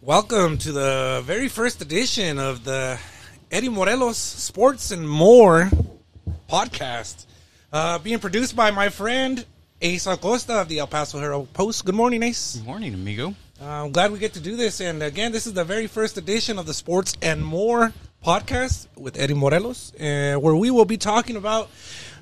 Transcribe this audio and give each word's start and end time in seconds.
Welcome 0.00 0.58
to 0.58 0.70
the 0.70 1.22
very 1.24 1.48
first 1.48 1.82
edition 1.82 2.38
of 2.38 2.62
the 2.62 3.00
Eddie 3.50 3.68
Morelos 3.68 4.16
Sports 4.16 4.92
and 4.92 5.08
More 5.08 5.68
podcast, 6.48 7.26
uh, 7.72 7.98
being 7.98 8.20
produced 8.20 8.54
by 8.54 8.70
my 8.70 8.90
friend 8.90 9.44
Ace 9.82 10.06
Acosta 10.06 10.60
of 10.60 10.68
the 10.68 10.78
El 10.78 10.86
Paso 10.86 11.18
Herald 11.18 11.52
Post. 11.52 11.84
Good 11.84 11.96
morning, 11.96 12.22
Ace. 12.22 12.58
Good 12.58 12.66
morning, 12.66 12.94
amigo. 12.94 13.34
Uh, 13.60 13.64
I'm 13.64 13.90
glad 13.90 14.12
we 14.12 14.20
get 14.20 14.34
to 14.34 14.40
do 14.40 14.54
this. 14.54 14.80
And 14.80 15.02
again, 15.02 15.32
this 15.32 15.48
is 15.48 15.54
the 15.54 15.64
very 15.64 15.88
first 15.88 16.16
edition 16.16 16.60
of 16.60 16.66
the 16.66 16.74
Sports 16.74 17.14
and 17.20 17.44
More 17.44 17.92
podcast 18.24 18.86
with 18.96 19.18
Eddie 19.18 19.34
Morelos, 19.34 19.92
uh, 19.96 20.36
where 20.36 20.54
we 20.54 20.70
will 20.70 20.84
be 20.84 20.96
talking 20.96 21.34
about 21.34 21.70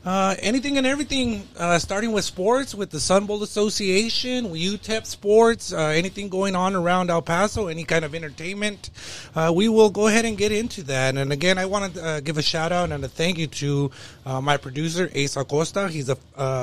uh, 0.06 0.36
anything 0.38 0.78
and 0.78 0.86
everything, 0.86 1.46
uh, 1.58 1.78
starting 1.80 2.12
with 2.12 2.24
sports, 2.24 2.74
with 2.74 2.90
the 2.90 3.00
Sun 3.00 3.26
Bowl 3.26 3.42
Association, 3.42 4.46
UTEP 4.46 5.04
Sports, 5.04 5.72
uh, 5.72 5.88
anything 5.88 6.28
going 6.28 6.54
on 6.54 6.76
around 6.76 7.10
El 7.10 7.22
Paso, 7.22 7.66
any 7.66 7.82
kind 7.82 8.04
of 8.04 8.14
entertainment. 8.14 8.90
Uh, 9.34 9.52
we 9.54 9.68
will 9.68 9.90
go 9.90 10.06
ahead 10.06 10.24
and 10.24 10.38
get 10.38 10.52
into 10.52 10.84
that. 10.84 11.16
And 11.16 11.32
again, 11.32 11.58
I 11.58 11.66
want 11.66 11.94
to 11.94 12.04
uh, 12.04 12.20
give 12.20 12.38
a 12.38 12.42
shout 12.42 12.70
out 12.70 12.92
and 12.92 13.04
a 13.04 13.08
thank 13.08 13.36
you 13.36 13.48
to 13.48 13.90
uh, 14.24 14.40
my 14.40 14.56
producer, 14.56 15.10
Ace 15.12 15.36
Acosta. 15.36 15.88
He's 15.88 16.08
a 16.08 16.16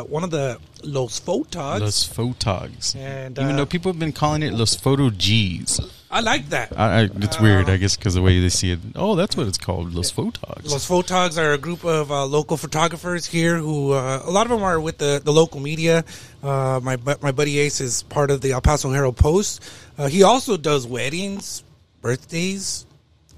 one 0.03 0.23
of 0.23 0.31
the 0.31 0.57
Los 0.81 1.19
Photogs. 1.19 1.81
Los 1.81 2.07
Photogs. 2.07 2.95
And, 2.95 3.37
Even 3.37 3.57
though 3.57 3.65
people 3.65 3.91
have 3.91 3.99
been 3.99 4.13
calling 4.13 4.41
it 4.41 4.53
Los 4.53 4.75
Photo 4.75 5.09
G's. 5.09 5.81
I 6.13 6.19
like 6.19 6.49
that. 6.49 6.77
I, 6.77 7.01
I, 7.01 7.09
it's 7.25 7.39
weird, 7.39 7.69
I 7.69 7.77
guess, 7.77 7.97
because 7.97 8.13
the 8.13 8.21
way 8.21 8.39
they 8.39 8.49
see 8.49 8.71
it. 8.71 8.79
Oh, 8.95 9.15
that's 9.15 9.35
what 9.35 9.47
it's 9.47 9.57
called, 9.57 9.93
Los 9.93 10.11
Photogs. 10.11 10.69
Los 10.69 10.87
Photogs 10.87 11.37
are 11.41 11.53
a 11.53 11.57
group 11.57 11.83
of 11.83 12.11
uh, 12.11 12.25
local 12.25 12.55
photographers 12.55 13.25
here 13.25 13.57
who, 13.57 13.91
uh, 13.93 14.21
a 14.23 14.29
lot 14.29 14.45
of 14.45 14.51
them 14.51 14.61
are 14.63 14.79
with 14.79 14.99
the, 14.99 15.21
the 15.23 15.33
local 15.33 15.59
media. 15.59 16.05
Uh, 16.43 16.79
my 16.83 16.97
my 17.21 17.31
buddy 17.31 17.57
Ace 17.59 17.81
is 17.81 18.03
part 18.03 18.29
of 18.29 18.41
the 18.41 18.51
El 18.51 18.61
Paso 18.61 18.91
Herald 18.91 19.17
Post. 19.17 19.63
Uh, 19.97 20.07
he 20.07 20.21
also 20.23 20.55
does 20.55 20.85
weddings, 20.85 21.63
birthdays, 22.01 22.85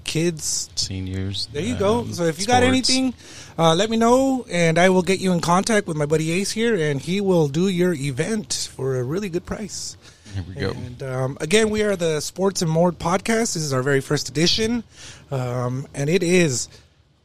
kids, 0.04 0.68
seniors. 0.74 1.46
There 1.52 1.62
you 1.62 1.76
go. 1.76 2.00
um, 2.00 2.12
So 2.12 2.24
if 2.24 2.38
you 2.40 2.46
got 2.46 2.62
anything, 2.62 3.14
uh, 3.58 3.74
let 3.74 3.88
me 3.90 3.96
know, 3.96 4.44
and 4.50 4.78
I 4.78 4.88
will 4.90 5.02
get 5.02 5.18
you 5.18 5.32
in 5.32 5.40
contact 5.40 5.86
with 5.86 5.96
my 5.96 6.06
buddy 6.06 6.30
Ace 6.32 6.50
here, 6.50 6.74
and 6.76 7.00
he 7.00 7.20
will 7.20 7.48
do 7.48 7.68
your 7.68 7.94
event 7.94 8.68
for 8.76 8.96
a 8.98 9.02
really 9.02 9.28
good 9.28 9.46
price. 9.46 9.96
Here 10.34 10.44
we 10.48 10.54
go. 10.54 10.70
And 10.70 11.02
um, 11.02 11.38
again, 11.40 11.70
we 11.70 11.82
are 11.82 11.96
the 11.96 12.20
Sports 12.20 12.62
and 12.62 12.70
More 12.70 12.92
podcast. 12.92 13.54
This 13.54 13.56
is 13.56 13.72
our 13.72 13.82
very 13.82 14.00
first 14.00 14.28
edition, 14.28 14.84
um, 15.30 15.86
and 15.94 16.10
it 16.10 16.22
is 16.22 16.68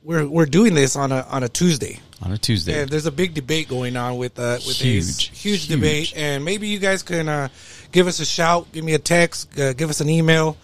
we're 0.03 0.25
we're 0.27 0.45
doing 0.45 0.73
this 0.73 0.95
on 0.95 1.11
a 1.11 1.21
on 1.29 1.43
a 1.43 1.49
Tuesday. 1.49 1.99
On 2.23 2.31
a 2.31 2.37
Tuesday. 2.37 2.81
And 2.83 2.89
there's 2.89 3.07
a 3.07 3.11
big 3.11 3.33
debate 3.33 3.67
going 3.67 3.97
on 3.97 4.17
with 4.17 4.37
uh, 4.39 4.57
with 4.65 4.67
Ace. 4.69 4.81
Huge, 4.81 5.27
huge 5.39 5.65
huge. 5.65 5.67
debate, 5.67 6.13
and 6.15 6.45
maybe 6.45 6.67
you 6.67 6.77
guys 6.79 7.01
can 7.03 7.27
uh, 7.27 7.47
give 7.91 8.07
us 8.07 8.19
a 8.19 8.25
shout, 8.25 8.71
give 8.71 8.85
me 8.85 8.93
a 8.93 8.99
text, 8.99 9.59
uh, 9.59 9.73
give 9.73 9.89
us 9.89 10.01
an 10.01 10.09
email. 10.09 10.55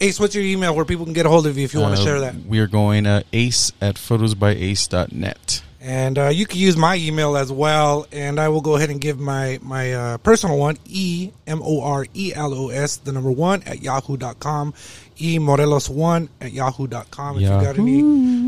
Ace, 0.00 0.20
what's 0.20 0.34
your 0.34 0.44
email 0.44 0.74
where 0.76 0.84
people 0.84 1.04
can 1.06 1.14
get 1.14 1.24
a 1.24 1.28
hold 1.30 1.46
of 1.46 1.56
you 1.56 1.64
if 1.64 1.72
you 1.72 1.80
want 1.80 1.96
to 1.96 2.02
Uh, 2.02 2.04
share 2.04 2.20
that? 2.20 2.34
We 2.44 2.58
are 2.58 2.66
going 2.66 3.06
uh, 3.06 3.22
ace 3.32 3.72
at 3.80 3.94
photosbyace.net. 3.96 5.62
And 5.80 6.18
uh, 6.18 6.28
you 6.28 6.46
can 6.46 6.58
use 6.58 6.76
my 6.76 6.96
email 6.96 7.36
as 7.36 7.52
well, 7.52 8.06
and 8.10 8.40
I 8.40 8.48
will 8.48 8.62
go 8.62 8.76
ahead 8.76 8.90
and 8.90 9.00
give 9.00 9.18
my 9.20 9.58
my 9.62 9.92
uh, 9.92 10.18
personal 10.18 10.58
one 10.58 10.78
e 10.86 11.30
m 11.46 11.60
o 11.62 11.82
r 11.82 12.06
e 12.14 12.32
l 12.34 12.54
o 12.54 12.68
s 12.70 12.96
the 12.96 13.12
number 13.12 13.30
one 13.30 13.62
at 13.66 13.82
yahoo.com 13.82 14.72
e 15.20 15.38
morelos 15.38 15.88
one 15.88 16.28
at 16.40 16.52
yahoo.com 16.52 17.36
if 17.36 17.42
you 17.42 17.48
got 17.48 17.78
any 17.78 18.02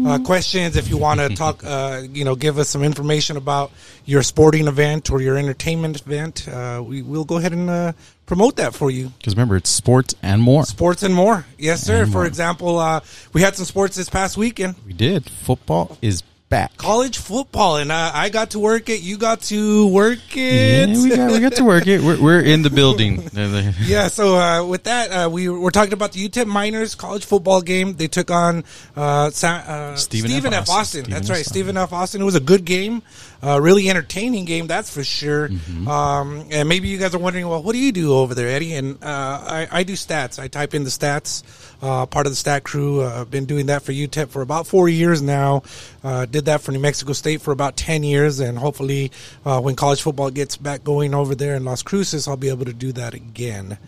uh, 0.06 0.18
questions 0.20 0.76
if 0.76 0.88
you 0.90 0.96
want 1.06 1.20
to 1.20 1.28
talk 1.34 1.62
uh, 1.64 2.02
you 2.12 2.24
know 2.24 2.34
give 2.34 2.58
us 2.58 2.68
some 2.68 2.82
information 2.82 3.36
about 3.36 3.70
your 4.04 4.22
sporting 4.22 4.66
event 4.68 5.10
or 5.10 5.20
your 5.22 5.36
entertainment 5.38 6.00
event 6.00 6.46
uh, 6.48 6.82
we 6.84 7.00
will 7.02 7.24
go 7.24 7.36
ahead 7.38 7.52
and 7.52 7.70
uh, 7.70 7.92
promote 8.26 8.56
that 8.56 8.74
for 8.74 8.90
you 8.90 9.08
Because 9.18 9.34
remember, 9.34 9.56
it's 9.56 9.70
sports 9.70 10.14
and 10.22 10.42
more. 10.42 10.64
sports 10.64 11.02
and 11.02 11.14
more 11.14 11.46
yes 11.58 11.80
sir 11.82 12.02
And 12.02 12.12
for 12.12 12.18
more. 12.18 12.26
example 12.26 12.78
uh, 12.78 13.00
we 13.32 13.40
had 13.42 13.54
some 13.56 13.64
sports 13.64 13.96
this 13.96 14.08
past 14.10 14.36
weekend 14.36 14.74
We 14.86 14.92
did. 14.92 15.28
Football 15.30 15.96
is 16.02 16.22
back. 16.48 16.76
college 16.76 17.18
football, 17.18 17.76
and 17.76 17.92
uh, 17.92 18.10
I 18.14 18.28
got 18.30 18.50
to 18.50 18.58
work 18.58 18.88
it. 18.88 19.00
You 19.00 19.18
got 19.18 19.42
to 19.42 19.86
work 19.88 20.18
it. 20.36 20.88
Yeah, 20.88 21.02
we 21.02 21.08
got, 21.16 21.30
we 21.32 21.40
got 21.40 21.52
to 21.56 21.64
work 21.64 21.86
it. 21.86 22.00
We're, 22.02 22.20
we're 22.20 22.40
in 22.40 22.62
the 22.62 22.70
building. 22.70 23.28
Yeah, 23.80 24.08
so 24.08 24.36
uh, 24.36 24.64
with 24.66 24.84
that, 24.84 25.10
uh, 25.10 25.28
we 25.30 25.48
were 25.48 25.70
talking 25.70 25.92
about 25.92 26.12
the 26.12 26.28
UTEP 26.28 26.46
Miners 26.46 26.94
college 26.94 27.24
football 27.24 27.62
game. 27.62 27.94
They 27.94 28.08
took 28.08 28.30
on 28.30 28.64
uh, 28.96 29.30
Sa- 29.30 29.62
uh, 29.66 29.96
Stephen 29.96 30.30
Stephen, 30.30 30.52
F. 30.52 30.62
F. 30.62 30.70
Austin. 30.70 30.78
Austin. 30.78 31.04
Stephen 31.04 31.10
That's 31.14 31.30
F. 31.30 31.34
right, 31.34 31.40
Austin. 31.40 31.52
Stephen 31.52 31.76
F. 31.76 31.92
Austin. 31.92 32.20
It 32.22 32.24
was 32.24 32.34
a 32.34 32.40
good 32.40 32.64
game, 32.64 33.02
uh, 33.42 33.60
really 33.60 33.88
entertaining 33.88 34.44
game, 34.44 34.66
that's 34.66 34.92
for 34.92 35.04
sure. 35.04 35.48
Mm-hmm. 35.48 35.88
Um, 35.88 36.46
and 36.50 36.68
maybe 36.68 36.88
you 36.88 36.98
guys 36.98 37.14
are 37.14 37.18
wondering, 37.18 37.48
well, 37.48 37.62
what 37.62 37.72
do 37.72 37.78
you 37.78 37.92
do 37.92 38.14
over 38.14 38.34
there, 38.34 38.48
Eddie? 38.48 38.74
And 38.74 39.02
uh, 39.02 39.06
I, 39.06 39.68
I 39.70 39.82
do 39.84 39.94
stats. 39.94 40.38
I 40.38 40.48
type 40.48 40.74
in 40.74 40.84
the 40.84 40.90
stats. 40.90 41.42
Uh, 41.80 42.06
part 42.06 42.26
of 42.26 42.32
the 42.32 42.36
stat 42.36 42.64
crew. 42.64 43.02
Uh, 43.02 43.20
I've 43.20 43.30
been 43.30 43.44
doing 43.44 43.66
that 43.66 43.82
for 43.82 43.92
UTEP 43.92 44.30
for 44.30 44.42
about 44.42 44.66
four 44.66 44.88
years 44.88 45.22
now. 45.22 45.62
Uh, 46.02 46.26
did 46.26 46.46
that 46.46 46.60
for 46.60 46.72
New 46.72 46.80
Mexico 46.80 47.12
State 47.12 47.40
for 47.40 47.52
about 47.52 47.76
ten 47.76 48.02
years, 48.02 48.40
and 48.40 48.58
hopefully, 48.58 49.12
uh, 49.44 49.60
when 49.60 49.76
college 49.76 50.02
football 50.02 50.30
gets 50.30 50.56
back 50.56 50.82
going 50.82 51.14
over 51.14 51.36
there 51.36 51.54
in 51.54 51.64
Las 51.64 51.82
Cruces, 51.82 52.26
I'll 52.26 52.36
be 52.36 52.48
able 52.48 52.64
to 52.64 52.72
do 52.72 52.90
that 52.92 53.14
again. 53.14 53.78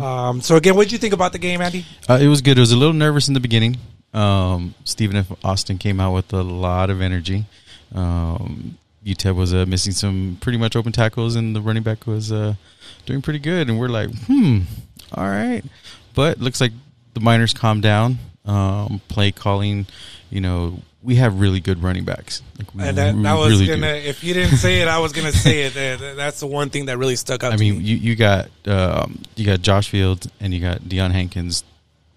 Um, 0.00 0.40
so 0.40 0.56
again, 0.56 0.74
what 0.74 0.84
did 0.84 0.92
you 0.92 0.98
think 0.98 1.12
about 1.12 1.32
the 1.32 1.38
game, 1.38 1.60
Andy? 1.60 1.84
Uh, 2.08 2.18
it 2.18 2.28
was 2.28 2.40
good. 2.40 2.56
It 2.56 2.60
was 2.60 2.72
a 2.72 2.76
little 2.76 2.94
nervous 2.94 3.28
in 3.28 3.34
the 3.34 3.40
beginning. 3.40 3.76
Um, 4.14 4.74
Stephen 4.84 5.16
F. 5.16 5.30
Austin 5.44 5.76
came 5.76 6.00
out 6.00 6.14
with 6.14 6.32
a 6.32 6.42
lot 6.42 6.88
of 6.88 7.02
energy. 7.02 7.44
Um, 7.94 8.78
UTEP 9.04 9.34
was 9.34 9.52
uh, 9.52 9.66
missing 9.66 9.92
some 9.92 10.38
pretty 10.40 10.58
much 10.58 10.76
open 10.76 10.92
tackles, 10.92 11.36
and 11.36 11.54
the 11.54 11.60
running 11.60 11.82
back 11.82 12.06
was 12.06 12.32
uh, 12.32 12.54
doing 13.06 13.20
pretty 13.22 13.38
good. 13.38 13.68
And 13.68 13.78
we're 13.78 13.88
like, 13.88 14.10
hmm, 14.26 14.60
all 15.12 15.26
right. 15.28 15.62
But 16.14 16.40
looks 16.40 16.60
like 16.60 16.72
the 17.14 17.20
Miners 17.20 17.52
calmed 17.52 17.82
down. 17.82 18.18
Um, 18.46 19.00
play 19.08 19.32
calling, 19.32 19.86
you 20.30 20.40
know, 20.40 20.80
we 21.02 21.16
have 21.16 21.38
really 21.40 21.60
good 21.60 21.82
running 21.82 22.04
backs. 22.04 22.42
Like, 22.58 22.68
And 22.88 22.98
that, 22.98 23.22
that 23.22 23.34
was 23.34 23.52
really 23.52 23.66
gonna. 23.66 24.00
do. 24.00 24.08
If 24.08 24.22
you 24.24 24.32
didn't 24.34 24.56
say 24.58 24.80
it, 24.82 24.88
I 24.88 24.98
was 24.98 25.12
gonna 25.12 25.32
say 25.32 25.62
it. 25.64 25.74
That- 25.74 25.98
that- 26.00 26.16
That's 26.16 26.40
the 26.40 26.46
one 26.46 26.70
thing 26.70 26.86
that 26.86 26.96
really 26.98 27.16
stuck 27.16 27.42
out. 27.42 27.52
I 27.52 27.56
to 27.56 27.60
mean, 27.60 27.78
me. 27.78 27.84
you, 27.84 27.96
you 27.96 28.16
got 28.16 28.48
um, 28.66 29.20
you 29.36 29.44
got 29.46 29.60
Josh 29.62 29.88
Fields 29.88 30.28
and 30.40 30.52
you 30.54 30.60
got 30.60 30.80
Deion 30.82 31.10
Hankins. 31.12 31.62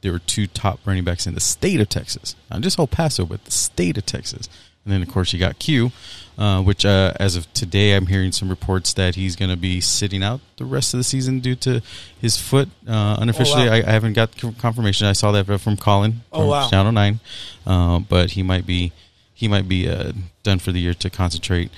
There 0.01 0.11
were 0.11 0.19
two 0.19 0.47
top 0.47 0.79
running 0.85 1.03
backs 1.03 1.27
in 1.27 1.33
the 1.33 1.39
state 1.41 1.79
of 1.81 1.89
Texas, 1.89 2.35
not 2.51 2.61
just 2.61 2.77
El 2.79 2.87
Paso, 2.87 3.25
but 3.25 3.43
the 3.45 3.51
state 3.51 3.97
of 3.97 4.05
Texas. 4.05 4.47
And 4.87 4.93
then, 4.93 5.01
of 5.01 5.09
course, 5.09 5.33
you 5.33 5.39
got 5.39 5.59
Q, 5.59 5.91
uh, 6.37 6.61
which 6.63 6.85
uh, 6.85 7.11
as 7.19 7.35
of 7.35 7.53
today, 7.53 7.93
I'm 7.93 8.05
hearing 8.07 8.31
some 8.31 8.47
reports 8.47 8.93
that 8.93 9.15
he's 9.15 9.35
going 9.35 9.51
to 9.51 9.57
be 9.57 9.81
sitting 9.81 10.23
out 10.23 10.39
the 10.55 10.63
rest 10.63 10.93
of 10.93 10.99
the 10.99 11.03
season 11.03 11.41
due 11.41 11.55
to 11.55 11.81
his 12.21 12.37
foot. 12.37 12.69
Uh, 12.87 13.17
unofficially, 13.19 13.63
Oh, 13.63 13.71
wow. 13.71 13.73
I, 13.73 13.77
I 13.79 13.91
haven't 13.91 14.13
got 14.13 14.37
confirmation. 14.57 15.05
I 15.07 15.11
saw 15.11 15.33
that 15.33 15.59
from 15.59 15.75
Colin 15.75 16.21
Oh, 16.31 16.39
from 16.39 16.47
wow. 16.47 16.69
Channel 16.69 16.93
Nine, 16.93 17.19
uh, 17.65 17.99
but 17.99 18.31
he 18.31 18.43
might 18.43 18.65
be 18.65 18.93
he 19.33 19.49
might 19.49 19.67
be 19.67 19.89
uh, 19.89 20.13
done 20.43 20.59
for 20.59 20.71
the 20.71 20.79
year 20.79 20.93
to 20.93 21.09
concentrate 21.09 21.69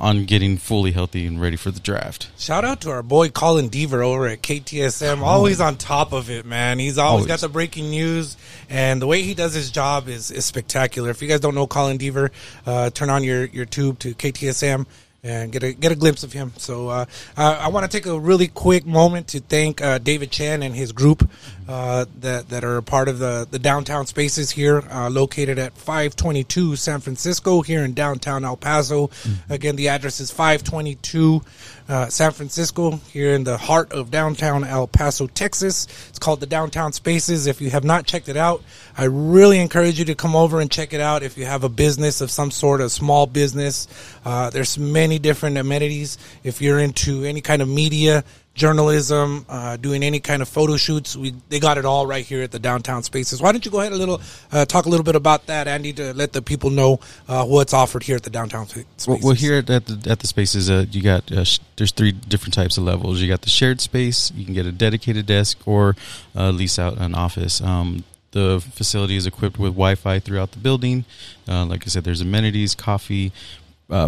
on 0.00 0.24
getting 0.24 0.56
fully 0.56 0.92
healthy 0.92 1.26
and 1.26 1.40
ready 1.40 1.56
for 1.56 1.70
the 1.70 1.78
draft. 1.78 2.30
Shout 2.38 2.64
out 2.64 2.80
to 2.80 2.90
our 2.90 3.02
boy 3.02 3.28
Colin 3.28 3.68
Deaver 3.68 4.02
over 4.02 4.26
at 4.26 4.42
KTSM. 4.42 5.20
Always 5.20 5.60
on 5.60 5.76
top 5.76 6.12
of 6.12 6.30
it, 6.30 6.46
man. 6.46 6.78
He's 6.78 6.96
always, 6.96 7.22
Always. 7.22 7.26
got 7.26 7.40
the 7.40 7.48
breaking 7.50 7.90
news, 7.90 8.36
and 8.70 9.00
the 9.00 9.06
way 9.06 9.22
he 9.22 9.34
does 9.34 9.52
his 9.52 9.70
job 9.70 10.08
is, 10.08 10.30
is 10.30 10.46
spectacular. 10.46 11.10
If 11.10 11.20
you 11.20 11.28
guys 11.28 11.40
don't 11.40 11.54
know 11.54 11.66
Colin 11.66 11.98
Deaver, 11.98 12.30
uh, 12.66 12.90
turn 12.90 13.10
on 13.10 13.22
your, 13.22 13.44
your 13.44 13.66
tube 13.66 13.98
to 14.00 14.14
KTSM 14.14 14.86
and 15.22 15.52
get 15.52 15.62
a 15.62 15.72
get 15.72 15.92
a 15.92 15.94
glimpse 15.94 16.22
of 16.22 16.32
him. 16.32 16.52
So 16.56 16.88
uh, 16.88 17.04
I, 17.36 17.54
I 17.54 17.68
want 17.68 17.90
to 17.90 17.94
take 17.94 18.06
a 18.06 18.18
really 18.18 18.48
quick 18.48 18.86
moment 18.86 19.28
to 19.28 19.40
thank 19.40 19.82
uh, 19.82 19.98
David 19.98 20.30
Chan 20.30 20.62
and 20.62 20.74
his 20.74 20.92
group 20.92 21.28
uh, 21.68 22.04
that 22.20 22.48
that 22.48 22.64
are 22.64 22.76
a 22.76 22.82
part 22.82 23.08
of 23.08 23.18
the 23.18 23.46
the 23.50 23.58
downtown 23.58 24.06
spaces 24.06 24.50
here, 24.50 24.82
uh, 24.90 25.08
located 25.10 25.58
at 25.58 25.72
522 25.76 26.76
San 26.76 27.00
Francisco 27.00 27.62
here 27.62 27.84
in 27.84 27.94
downtown 27.94 28.44
El 28.44 28.56
Paso. 28.56 29.10
Again, 29.48 29.76
the 29.76 29.88
address 29.88 30.20
is 30.20 30.30
522 30.30 31.42
uh, 31.90 32.08
San 32.08 32.30
Francisco 32.30 32.92
here 33.12 33.34
in 33.34 33.42
the 33.42 33.56
heart 33.56 33.92
of 33.92 34.10
downtown 34.10 34.62
El 34.64 34.86
Paso, 34.86 35.26
Texas. 35.26 35.88
It's 36.08 36.20
called 36.20 36.38
the 36.38 36.46
Downtown 36.46 36.92
Spaces. 36.92 37.48
If 37.48 37.60
you 37.60 37.70
have 37.70 37.82
not 37.82 38.06
checked 38.06 38.28
it 38.28 38.36
out, 38.36 38.62
I 38.96 39.04
really 39.04 39.58
encourage 39.58 39.98
you 39.98 40.04
to 40.06 40.14
come 40.14 40.36
over 40.36 40.60
and 40.60 40.70
check 40.70 40.92
it 40.92 41.00
out. 41.00 41.24
If 41.24 41.36
you 41.36 41.46
have 41.46 41.64
a 41.64 41.68
business 41.68 42.20
of 42.20 42.30
some 42.30 42.52
sort, 42.52 42.80
a 42.80 42.88
small 42.88 43.26
business, 43.26 43.88
uh, 44.24 44.50
there's 44.50 44.78
many 44.78 45.18
different 45.18 45.58
amenities. 45.58 46.16
If 46.44 46.62
you're 46.62 46.78
into 46.78 47.24
any 47.24 47.40
kind 47.40 47.60
of 47.60 47.68
media, 47.68 48.24
journalism, 48.60 49.46
uh, 49.48 49.76
doing 49.78 50.02
any 50.02 50.20
kind 50.20 50.42
of 50.42 50.48
photo 50.48 50.76
shoots, 50.76 51.16
we 51.16 51.34
they 51.48 51.58
got 51.58 51.78
it 51.78 51.86
all 51.86 52.06
right 52.06 52.24
here 52.24 52.42
at 52.42 52.50
the 52.50 52.58
downtown 52.58 53.02
spaces. 53.02 53.40
Why 53.40 53.52
don't 53.52 53.64
you 53.64 53.70
go 53.70 53.80
ahead 53.80 53.92
a 53.92 53.96
little 53.96 54.20
uh, 54.52 54.66
talk 54.66 54.84
a 54.84 54.90
little 54.90 55.02
bit 55.02 55.16
about 55.16 55.46
that, 55.46 55.66
Andy, 55.66 55.94
to 55.94 56.12
let 56.12 56.34
the 56.34 56.42
people 56.42 56.68
know 56.68 57.00
uh, 57.26 57.44
what's 57.46 57.72
offered 57.72 58.02
here 58.02 58.16
at 58.16 58.22
the 58.22 58.30
downtown 58.30 58.68
spaces? 58.68 59.08
Well, 59.08 59.18
well, 59.22 59.34
here 59.34 59.56
at, 59.56 59.66
the 59.66 60.06
at 60.08 60.20
the 60.20 60.26
spaces, 60.26 60.68
uh, 60.68 60.84
you 60.90 61.02
got 61.02 61.32
uh, 61.32 61.42
sh- 61.44 61.60
there's 61.76 61.90
three 61.90 62.12
different 62.12 62.52
types 62.52 62.76
of 62.76 62.84
levels. 62.84 63.20
You 63.20 63.28
got 63.28 63.40
the 63.40 63.48
shared 63.48 63.80
space. 63.80 64.30
You 64.32 64.44
can 64.44 64.52
get 64.52 64.66
a 64.66 64.72
dedicated 64.72 65.24
desk 65.24 65.66
or 65.66 65.96
uh, 66.36 66.50
lease 66.50 66.78
out 66.78 66.98
an 66.98 67.14
office. 67.14 67.62
Um, 67.62 68.04
the 68.32 68.60
facility 68.60 69.16
is 69.16 69.26
equipped 69.26 69.58
with 69.58 69.72
Wi-Fi 69.72 70.20
throughout 70.20 70.52
the 70.52 70.58
building. 70.58 71.04
Like 71.48 71.82
I 71.84 71.88
said, 71.88 72.04
there's 72.04 72.20
amenities, 72.20 72.76
coffee, 72.76 73.32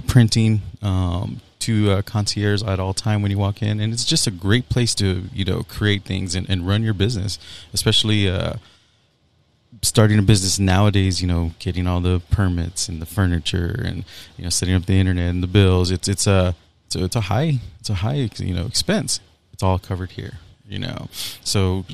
printing, 0.07 0.61
um, 0.81 1.41
two 1.63 1.93
uh, 1.93 2.03
concierges 2.03 2.63
at 2.65 2.81
all 2.81 2.93
time 2.93 3.23
when 3.23 3.31
you 3.31 3.39
walk 3.39 3.63
in, 3.63 3.79
and 3.79 3.93
it's 3.93 4.05
just 4.05 4.27
a 4.27 4.31
great 4.31 4.69
place 4.69 4.95
to 4.97 5.23
you 5.33 5.45
know 5.45 5.63
create 5.63 6.03
things 6.03 6.35
and, 6.35 6.49
and 6.51 6.67
run 6.67 6.83
your 6.83 6.95
business, 6.95 7.39
especially. 7.73 8.29
Uh, 8.29 8.55
starting 9.85 10.17
a 10.17 10.23
business 10.23 10.61
nowadays, 10.61 11.21
you 11.21 11.27
know, 11.27 11.51
getting 11.59 11.89
all 11.89 11.99
the 12.01 12.21
permits 12.31 12.89
and 12.89 13.03
the 13.03 13.07
furniture 13.07 13.83
and 13.85 14.05
you 14.37 14.45
know 14.45 14.51
setting 14.51 14.75
up 14.75 14.87
the 14.87 14.93
internet 14.93 15.31
and 15.31 15.43
the 15.43 15.47
bills, 15.47 15.91
it's 15.91 16.09
it's 16.09 16.27
a 16.27 16.55
it's 16.87 16.95
a, 16.95 17.05
it's 17.05 17.17
a 17.17 17.23
high 17.23 17.59
it's 17.81 17.91
a 17.91 17.95
high 17.95 18.29
you 18.37 18.55
know 18.55 18.67
expense. 18.67 19.21
It's 19.53 19.63
all 19.63 19.79
covered 19.79 20.11
here, 20.13 20.35
you 20.69 20.79
know. 20.79 21.09
So 21.43 21.85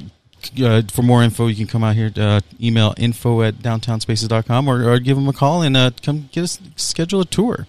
uh, 0.62 0.82
for 0.90 1.02
more 1.02 1.22
info, 1.22 1.46
you 1.46 1.56
can 1.56 1.66
come 1.66 1.84
out 1.84 1.94
here. 1.94 2.12
Uh, 2.16 2.40
email 2.60 2.94
info 2.96 3.42
at 3.42 3.56
downtownspaces.com 3.56 4.68
or, 4.68 4.90
or 4.90 4.98
give 4.98 5.16
them 5.16 5.28
a 5.28 5.32
call 5.32 5.62
and 5.62 5.76
uh, 5.76 5.90
come 6.02 6.28
get 6.32 6.44
us 6.44 6.58
schedule 6.76 7.20
a 7.20 7.24
tour 7.24 7.66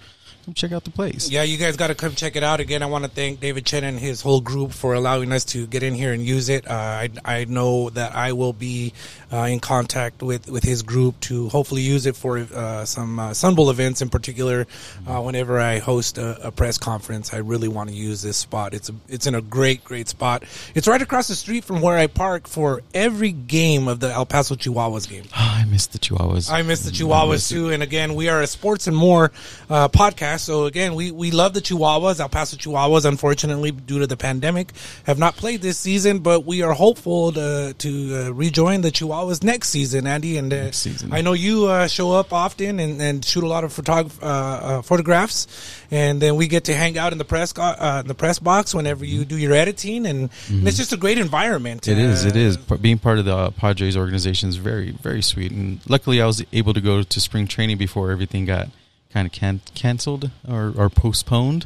come 0.49 0.55
check 0.55 0.71
out 0.71 0.83
the 0.83 0.89
place. 0.89 1.29
Yeah, 1.29 1.43
you 1.43 1.57
guys 1.57 1.77
got 1.77 1.87
to 1.87 1.95
come 1.95 2.15
check 2.15 2.35
it 2.35 2.41
out. 2.41 2.59
Again, 2.59 2.81
I 2.81 2.87
want 2.87 3.03
to 3.03 3.09
thank 3.09 3.39
David 3.39 3.65
Chen 3.67 3.83
and 3.83 3.99
his 3.99 4.21
whole 4.21 4.41
group 4.41 4.71
for 4.71 4.95
allowing 4.95 5.31
us 5.31 5.45
to 5.45 5.67
get 5.67 5.83
in 5.83 5.93
here 5.93 6.11
and 6.11 6.25
use 6.25 6.49
it. 6.49 6.67
Uh, 6.67 6.73
I, 6.73 7.09
I 7.23 7.45
know 7.45 7.91
that 7.91 8.15
I 8.15 8.33
will 8.33 8.53
be 8.53 8.93
uh, 9.31 9.43
in 9.43 9.59
contact 9.59 10.23
with, 10.23 10.49
with 10.49 10.63
his 10.63 10.81
group 10.81 11.19
to 11.21 11.49
hopefully 11.49 11.83
use 11.83 12.07
it 12.07 12.15
for 12.15 12.39
uh, 12.39 12.85
some 12.85 13.19
uh, 13.19 13.33
Sun 13.35 13.53
Bowl 13.53 13.69
events 13.69 14.01
in 14.01 14.09
particular. 14.09 14.65
Uh, 15.07 15.21
whenever 15.21 15.59
I 15.59 15.77
host 15.77 16.17
a, 16.17 16.47
a, 16.47 16.51
press 16.51 16.79
conference, 16.79 17.31
I 17.31 17.37
really 17.37 17.67
want 17.67 17.89
to 17.89 17.95
use 17.95 18.23
this 18.23 18.37
spot. 18.37 18.73
It's 18.73 18.89
a, 18.89 18.95
it's 19.07 19.27
in 19.27 19.35
a 19.35 19.41
great, 19.41 19.83
great 19.83 20.09
spot. 20.09 20.43
It's 20.73 20.87
right 20.87 21.01
across 21.01 21.27
the 21.27 21.35
street 21.35 21.63
from 21.63 21.81
where 21.81 21.97
I 21.97 22.07
park 22.07 22.47
for 22.47 22.81
every 22.93 23.31
game 23.31 23.87
of 23.87 23.99
the 23.99 24.11
El 24.11 24.25
Paso 24.25 24.55
Chihuahuas 24.55 25.07
game. 25.07 25.25
Oh, 25.31 25.57
I 25.61 25.65
miss 25.65 25.85
the 25.87 25.99
Chihuahuas. 25.99 26.51
I 26.51 26.63
miss 26.63 26.81
the 26.81 26.91
Chihuahuas 26.91 27.49
too. 27.49 27.69
And 27.69 27.83
again, 27.83 28.15
we 28.15 28.29
are 28.29 28.41
a 28.41 28.47
sports 28.47 28.87
and 28.87 28.97
more 28.97 29.31
uh, 29.69 29.89
podcast. 29.89 30.38
So 30.41 30.65
again, 30.65 30.95
we, 30.95 31.11
we 31.11 31.31
love 31.31 31.53
the 31.53 31.61
Chihuahuas, 31.61 32.19
El 32.19 32.29
Paso 32.29 32.57
Chihuahuas. 32.57 33.05
Unfortunately, 33.05 33.71
due 33.71 33.99
to 33.99 34.07
the 34.07 34.17
pandemic, 34.17 34.71
have 35.05 35.19
not 35.19 35.35
played 35.35 35.61
this 35.61 35.77
season, 35.77 36.19
but 36.19 36.45
we 36.45 36.61
are 36.61 36.73
hopeful 36.73 37.31
to, 37.33 37.73
to 37.77 38.15
uh, 38.15 38.33
rejoin 38.33 38.81
the 38.81 38.91
Chihuahuas 38.91 39.43
next 39.43 39.69
season, 39.69 40.07
Andy. 40.07 40.37
And 40.37 40.53
uh, 40.53 40.71
season. 40.71 41.13
I 41.13 41.21
know 41.21 41.33
you 41.33 41.67
uh, 41.67 41.87
show 41.87 42.11
up 42.11 42.33
often 42.33 42.79
and, 42.79 43.01
and 43.01 43.23
shoot 43.23 43.43
a 43.43 43.47
lot 43.47 43.63
of 43.63 43.73
photog- 43.73 44.21
uh, 44.21 44.25
uh, 44.25 44.81
photographs, 44.81 45.47
and 45.91 46.21
then 46.21 46.35
we 46.35 46.47
get 46.47 46.65
to 46.65 46.73
hang 46.73 46.97
out 46.97 47.11
in 47.11 47.17
the 47.17 47.25
press 47.25 47.53
go- 47.53 47.99
in 47.99 48.07
the 48.07 48.15
press 48.15 48.39
box 48.39 48.73
whenever 48.73 49.05
you 49.05 49.25
do 49.25 49.37
your 49.37 49.53
editing, 49.53 50.05
and, 50.05 50.29
mm-hmm. 50.29 50.59
and 50.59 50.67
it's 50.67 50.77
just 50.77 50.93
a 50.93 50.97
great 50.97 51.17
environment. 51.17 51.87
It 51.87 51.97
is. 51.97 52.25
It 52.25 52.35
is. 52.35 52.57
Being 52.57 52.99
part 52.99 53.19
of 53.19 53.25
the 53.25 53.51
Padres 53.51 53.97
organization 53.97 54.49
is 54.49 54.55
very 54.55 54.91
very 54.91 55.21
sweet, 55.21 55.51
and 55.51 55.79
luckily 55.87 56.21
I 56.21 56.25
was 56.25 56.43
able 56.53 56.73
to 56.73 56.81
go 56.81 57.03
to 57.03 57.19
spring 57.19 57.47
training 57.47 57.77
before 57.77 58.11
everything 58.11 58.45
got 58.45 58.69
kind 59.11 59.25
of 59.25 59.31
can- 59.31 59.61
canceled 59.75 60.29
or, 60.47 60.73
or 60.77 60.89
postponed. 60.89 61.65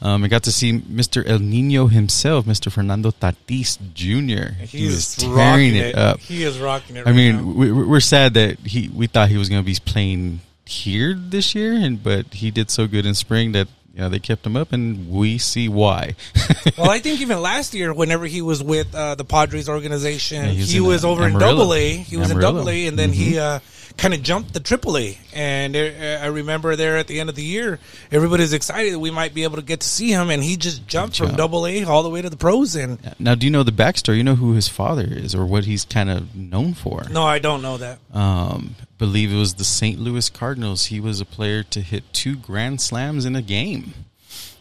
Um, 0.00 0.24
I 0.24 0.28
got 0.28 0.42
to 0.44 0.52
see 0.52 0.72
Mr. 0.72 1.26
El 1.26 1.38
Nino 1.38 1.86
himself, 1.86 2.44
Mr. 2.44 2.70
Fernando 2.70 3.10
Tatis 3.12 3.78
Jr. 3.94 4.52
He, 4.64 4.78
he 4.78 4.86
was 4.86 5.16
tearing 5.16 5.76
it, 5.76 5.86
it, 5.86 5.94
up. 5.94 6.18
He 6.20 6.42
is 6.42 6.58
rocking 6.58 6.96
it. 6.96 7.06
I 7.06 7.12
mean, 7.12 7.36
now. 7.36 7.52
we, 7.52 7.72
we're 7.72 8.00
sad 8.00 8.34
that 8.34 8.58
he 8.60 8.88
we 8.88 9.06
thought 9.06 9.28
he 9.28 9.36
was 9.36 9.48
going 9.48 9.62
to 9.62 9.66
be 9.66 9.76
playing 9.84 10.40
here 10.66 11.14
this 11.14 11.54
year, 11.54 11.74
and 11.74 12.02
but 12.02 12.34
he 12.34 12.50
did 12.50 12.70
so 12.70 12.86
good 12.86 13.06
in 13.06 13.14
spring 13.14 13.52
that 13.52 13.68
you 13.94 14.00
know, 14.00 14.08
they 14.08 14.18
kept 14.18 14.44
him 14.46 14.56
up, 14.56 14.72
and 14.72 15.10
we 15.10 15.38
see 15.38 15.68
why. 15.68 16.14
well, 16.78 16.90
I 16.90 16.98
think 16.98 17.20
even 17.20 17.40
last 17.40 17.74
year, 17.74 17.92
whenever 17.92 18.24
he 18.26 18.40
was 18.40 18.62
with 18.62 18.94
uh, 18.94 19.14
the 19.14 19.24
Padres 19.24 19.68
organization, 19.68 20.44
yeah, 20.44 20.50
he 20.50 20.60
was, 20.60 20.70
he 20.70 20.80
was 20.80 21.04
over 21.04 21.24
Amarillo. 21.24 21.50
in 21.50 21.56
Double 21.56 21.74
A. 21.74 21.96
He 21.96 22.16
was 22.16 22.30
Amarillo. 22.30 22.48
in 22.48 22.54
Double 22.56 22.70
A, 22.70 22.86
and 22.86 22.98
then 22.98 23.10
mm-hmm. 23.10 23.22
he 23.22 23.38
uh, 23.38 23.60
kind 23.96 24.14
of 24.14 24.22
jumped 24.22 24.54
the 24.54 24.60
AAA. 24.60 25.18
And 25.34 25.76
I 25.76 26.26
remember 26.26 26.76
there 26.76 26.96
at 26.96 27.06
the 27.06 27.20
end 27.20 27.28
of 27.28 27.36
the 27.36 27.42
year, 27.42 27.78
everybody's 28.10 28.52
excited 28.52 28.92
that 28.92 28.98
we 28.98 29.10
might 29.10 29.34
be 29.34 29.44
able 29.44 29.56
to 29.56 29.62
get 29.62 29.80
to 29.80 29.88
see 29.88 30.10
him, 30.10 30.30
and 30.30 30.42
he 30.42 30.56
just 30.56 30.86
jumped 30.86 31.18
from 31.18 31.34
Double 31.34 31.66
A 31.66 31.84
all 31.84 32.02
the 32.02 32.10
way 32.10 32.22
to 32.22 32.30
the 32.30 32.36
pros. 32.36 32.74
And 32.74 32.98
now, 33.18 33.34
do 33.34 33.46
you 33.46 33.50
know 33.50 33.62
the 33.62 33.72
backstory? 33.72 34.16
You 34.16 34.24
know 34.24 34.34
who 34.34 34.52
his 34.52 34.68
father 34.68 35.06
is, 35.08 35.34
or 35.34 35.46
what 35.46 35.64
he's 35.64 35.84
kind 35.84 36.10
of 36.10 36.34
known 36.34 36.74
for? 36.74 37.04
No, 37.10 37.24
I 37.24 37.38
don't 37.38 37.62
know 37.62 37.76
that. 37.78 37.98
Um, 38.12 38.76
believe 38.98 39.32
it 39.32 39.36
was 39.36 39.54
the 39.54 39.64
St. 39.64 39.98
Louis 39.98 40.28
Cardinals. 40.30 40.86
He 40.86 41.00
was 41.00 41.20
a 41.20 41.24
player 41.24 41.62
to 41.64 41.80
hit 41.80 42.04
two 42.12 42.36
grand 42.36 42.80
slams 42.80 43.24
in 43.24 43.34
a 43.36 43.42
game. 43.42 43.94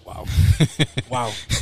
Wow. 0.06 0.26
wow. 1.10 1.32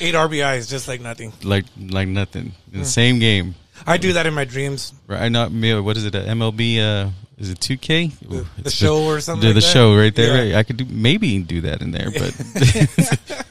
Eight 0.00 0.14
RBIs, 0.14 0.68
just 0.68 0.88
like 0.88 1.00
nothing. 1.00 1.32
Like 1.42 1.66
like 1.78 2.08
nothing. 2.08 2.52
In 2.72 2.80
the 2.80 2.84
mm. 2.84 2.86
same 2.86 3.18
game. 3.18 3.54
I 3.86 3.96
do 3.98 4.14
that 4.14 4.26
in 4.26 4.34
my 4.34 4.44
dreams. 4.44 4.92
Right. 5.06 5.30
Not 5.30 5.52
me. 5.52 5.78
What 5.78 5.96
is 5.96 6.04
it? 6.04 6.14
MLB. 6.14 6.78
Uh, 6.80 7.10
is 7.38 7.50
it 7.50 7.60
2K? 7.60 8.18
The, 8.20 8.46
the 8.62 8.70
show 8.70 9.04
or 9.04 9.20
something. 9.20 9.42
The, 9.42 9.54
like 9.54 9.54
the 9.56 9.60
show 9.60 9.94
right 9.96 10.14
there. 10.14 10.34
Yeah. 10.34 10.54
Right. 10.54 10.58
I 10.58 10.62
could 10.62 10.78
do 10.78 10.86
maybe 10.86 11.38
do 11.40 11.60
that 11.62 11.82
in 11.82 11.90
there, 11.90 12.10
but. 12.10 13.44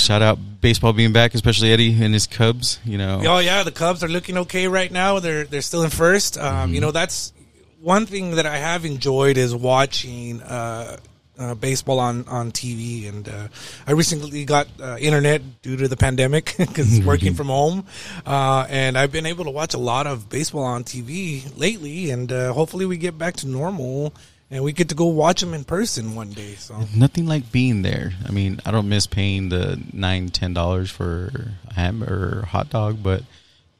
shout 0.00 0.22
out 0.22 0.38
baseball 0.60 0.92
being 0.92 1.12
back, 1.12 1.34
especially 1.34 1.72
Eddie 1.72 2.02
and 2.02 2.12
his 2.12 2.26
Cubs. 2.26 2.80
You 2.84 2.98
know. 2.98 3.22
Oh 3.24 3.38
yeah, 3.38 3.62
the 3.62 3.72
Cubs 3.72 4.02
are 4.02 4.08
looking 4.08 4.38
okay 4.38 4.68
right 4.68 4.90
now. 4.90 5.20
They're 5.20 5.44
they're 5.44 5.62
still 5.62 5.82
in 5.82 5.90
first. 5.90 6.38
Um, 6.38 6.44
mm-hmm. 6.44 6.74
You 6.74 6.80
know 6.80 6.90
that's 6.90 7.32
one 7.80 8.06
thing 8.06 8.36
that 8.36 8.46
I 8.46 8.58
have 8.58 8.84
enjoyed 8.84 9.36
is 9.36 9.54
watching 9.54 10.42
uh, 10.42 10.96
uh, 11.40 11.54
baseball 11.54 11.98
on 11.98 12.28
on 12.28 12.52
TV, 12.52 13.08
and 13.08 13.28
uh, 13.28 13.48
I 13.86 13.92
recently 13.92 14.44
got 14.44 14.68
uh, 14.80 14.96
internet 15.00 15.62
due 15.62 15.76
to 15.76 15.88
the 15.88 15.96
pandemic 15.96 16.54
because 16.58 17.00
working 17.00 17.34
from 17.34 17.48
home, 17.48 17.86
uh, 18.26 18.66
and 18.68 18.96
I've 18.96 19.10
been 19.10 19.26
able 19.26 19.44
to 19.44 19.50
watch 19.50 19.74
a 19.74 19.78
lot 19.78 20.06
of 20.06 20.28
baseball 20.28 20.64
on 20.64 20.84
TV 20.84 21.50
lately, 21.58 22.10
and 22.10 22.30
uh, 22.30 22.52
hopefully 22.52 22.86
we 22.86 22.96
get 22.98 23.18
back 23.18 23.36
to 23.36 23.48
normal. 23.48 24.14
And 24.52 24.64
we 24.64 24.72
get 24.72 24.88
to 24.88 24.96
go 24.96 25.06
watch 25.06 25.42
them 25.42 25.54
in 25.54 25.62
person 25.62 26.16
one 26.16 26.30
day. 26.30 26.56
So 26.56 26.84
nothing 26.96 27.24
like 27.24 27.52
being 27.52 27.82
there. 27.82 28.14
I 28.26 28.32
mean, 28.32 28.58
I 28.66 28.72
don't 28.72 28.88
miss 28.88 29.06
paying 29.06 29.48
the 29.48 29.80
nine, 29.92 30.30
ten 30.30 30.54
dollars 30.54 30.90
for 30.90 31.52
a 31.68 31.74
hamburger 31.74 32.40
or 32.40 32.46
hot 32.46 32.68
dog, 32.68 33.00
but 33.00 33.22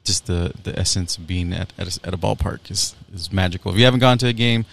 just 0.05 0.27
the, 0.27 0.53
the 0.63 0.77
essence 0.79 1.17
of 1.17 1.27
being 1.27 1.51
at 1.51 1.73
at 1.77 1.97
a, 1.97 2.07
at 2.07 2.13
a 2.13 2.17
ballpark 2.17 2.71
is 2.71 2.95
is 3.13 3.33
magical. 3.33 3.73
If 3.73 3.79
you 3.79 3.83
haven't 3.83 3.99
gone 3.99 4.17
to 4.19 4.27
a 4.27 4.33
game, 4.33 4.63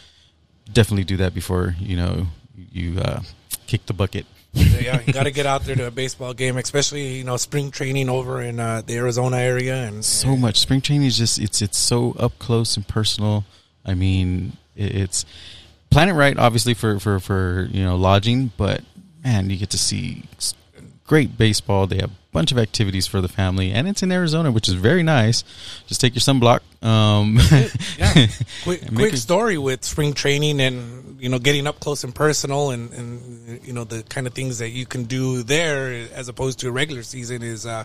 definitely 0.72 1.02
do 1.02 1.16
that 1.16 1.34
before 1.34 1.74
you 1.80 1.96
know 1.96 2.28
you 2.72 3.00
uh, 3.00 3.22
kick 3.66 3.86
the 3.86 3.92
bucket. 3.92 4.26
yeah, 4.52 5.00
you 5.06 5.12
got 5.12 5.24
to 5.24 5.30
get 5.30 5.46
out 5.46 5.64
there 5.64 5.76
to 5.76 5.86
a 5.86 5.90
baseball 5.90 6.32
game, 6.34 6.56
especially 6.56 7.18
you 7.18 7.24
know 7.24 7.36
spring 7.36 7.70
training 7.70 8.08
over 8.08 8.40
in 8.40 8.58
uh, 8.58 8.82
the 8.84 8.96
Arizona 8.96 9.36
area, 9.38 9.76
and 9.86 10.04
so 10.04 10.36
much 10.36 10.58
spring 10.58 10.80
training 10.80 11.06
is 11.06 11.18
just 11.18 11.38
it's 11.38 11.60
it's 11.62 11.78
so 11.78 12.12
up 12.18 12.38
close 12.38 12.76
and 12.76 12.86
personal. 12.88 13.44
I 13.84 13.94
mean, 13.94 14.56
it's 14.74 15.24
Planet 15.90 16.14
Right, 16.14 16.38
obviously 16.38 16.74
for 16.74 16.98
for 16.98 17.20
for 17.20 17.68
you 17.70 17.84
know 17.84 17.96
lodging, 17.96 18.52
but 18.56 18.82
man, 19.22 19.50
you 19.50 19.56
get 19.56 19.70
to 19.70 19.78
see 19.78 20.24
great 21.08 21.36
baseball. 21.36 21.88
They 21.88 21.96
have 21.96 22.10
a 22.10 22.32
bunch 22.32 22.52
of 22.52 22.58
activities 22.58 23.08
for 23.08 23.20
the 23.20 23.28
family, 23.28 23.72
and 23.72 23.88
it's 23.88 24.02
in 24.02 24.12
Arizona, 24.12 24.52
which 24.52 24.68
is 24.68 24.74
very 24.74 25.02
nice. 25.02 25.42
Just 25.86 26.00
take 26.00 26.14
your 26.14 26.20
sunblock. 26.20 26.60
Um, 26.84 27.40
yeah, 27.98 28.28
quick, 28.62 28.94
quick 28.94 29.16
story 29.16 29.58
with 29.58 29.84
spring 29.84 30.12
training 30.12 30.60
and 30.60 31.20
you 31.20 31.28
know 31.28 31.40
getting 31.40 31.66
up 31.66 31.80
close 31.80 32.04
and 32.04 32.14
personal, 32.14 32.70
and, 32.70 32.92
and 32.92 33.66
you 33.66 33.72
know 33.72 33.82
the 33.82 34.04
kind 34.04 34.28
of 34.28 34.34
things 34.34 34.58
that 34.58 34.68
you 34.68 34.86
can 34.86 35.04
do 35.04 35.42
there 35.42 36.06
as 36.14 36.28
opposed 36.28 36.60
to 36.60 36.68
a 36.68 36.70
regular 36.70 37.02
season 37.02 37.42
is, 37.42 37.66
uh, 37.66 37.82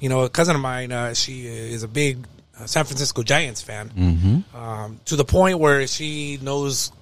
you 0.00 0.08
know, 0.08 0.22
a 0.22 0.30
cousin 0.30 0.54
of 0.54 0.62
mine, 0.62 0.92
uh, 0.92 1.12
she 1.12 1.46
is 1.46 1.82
a 1.82 1.88
big 1.88 2.26
uh, 2.58 2.66
San 2.66 2.84
Francisco 2.84 3.22
Giants 3.22 3.60
fan, 3.60 3.90
mm-hmm. 3.90 4.56
um, 4.56 5.00
to 5.06 5.16
the 5.16 5.24
point 5.24 5.58
where 5.58 5.86
she 5.86 6.38
knows 6.40 6.92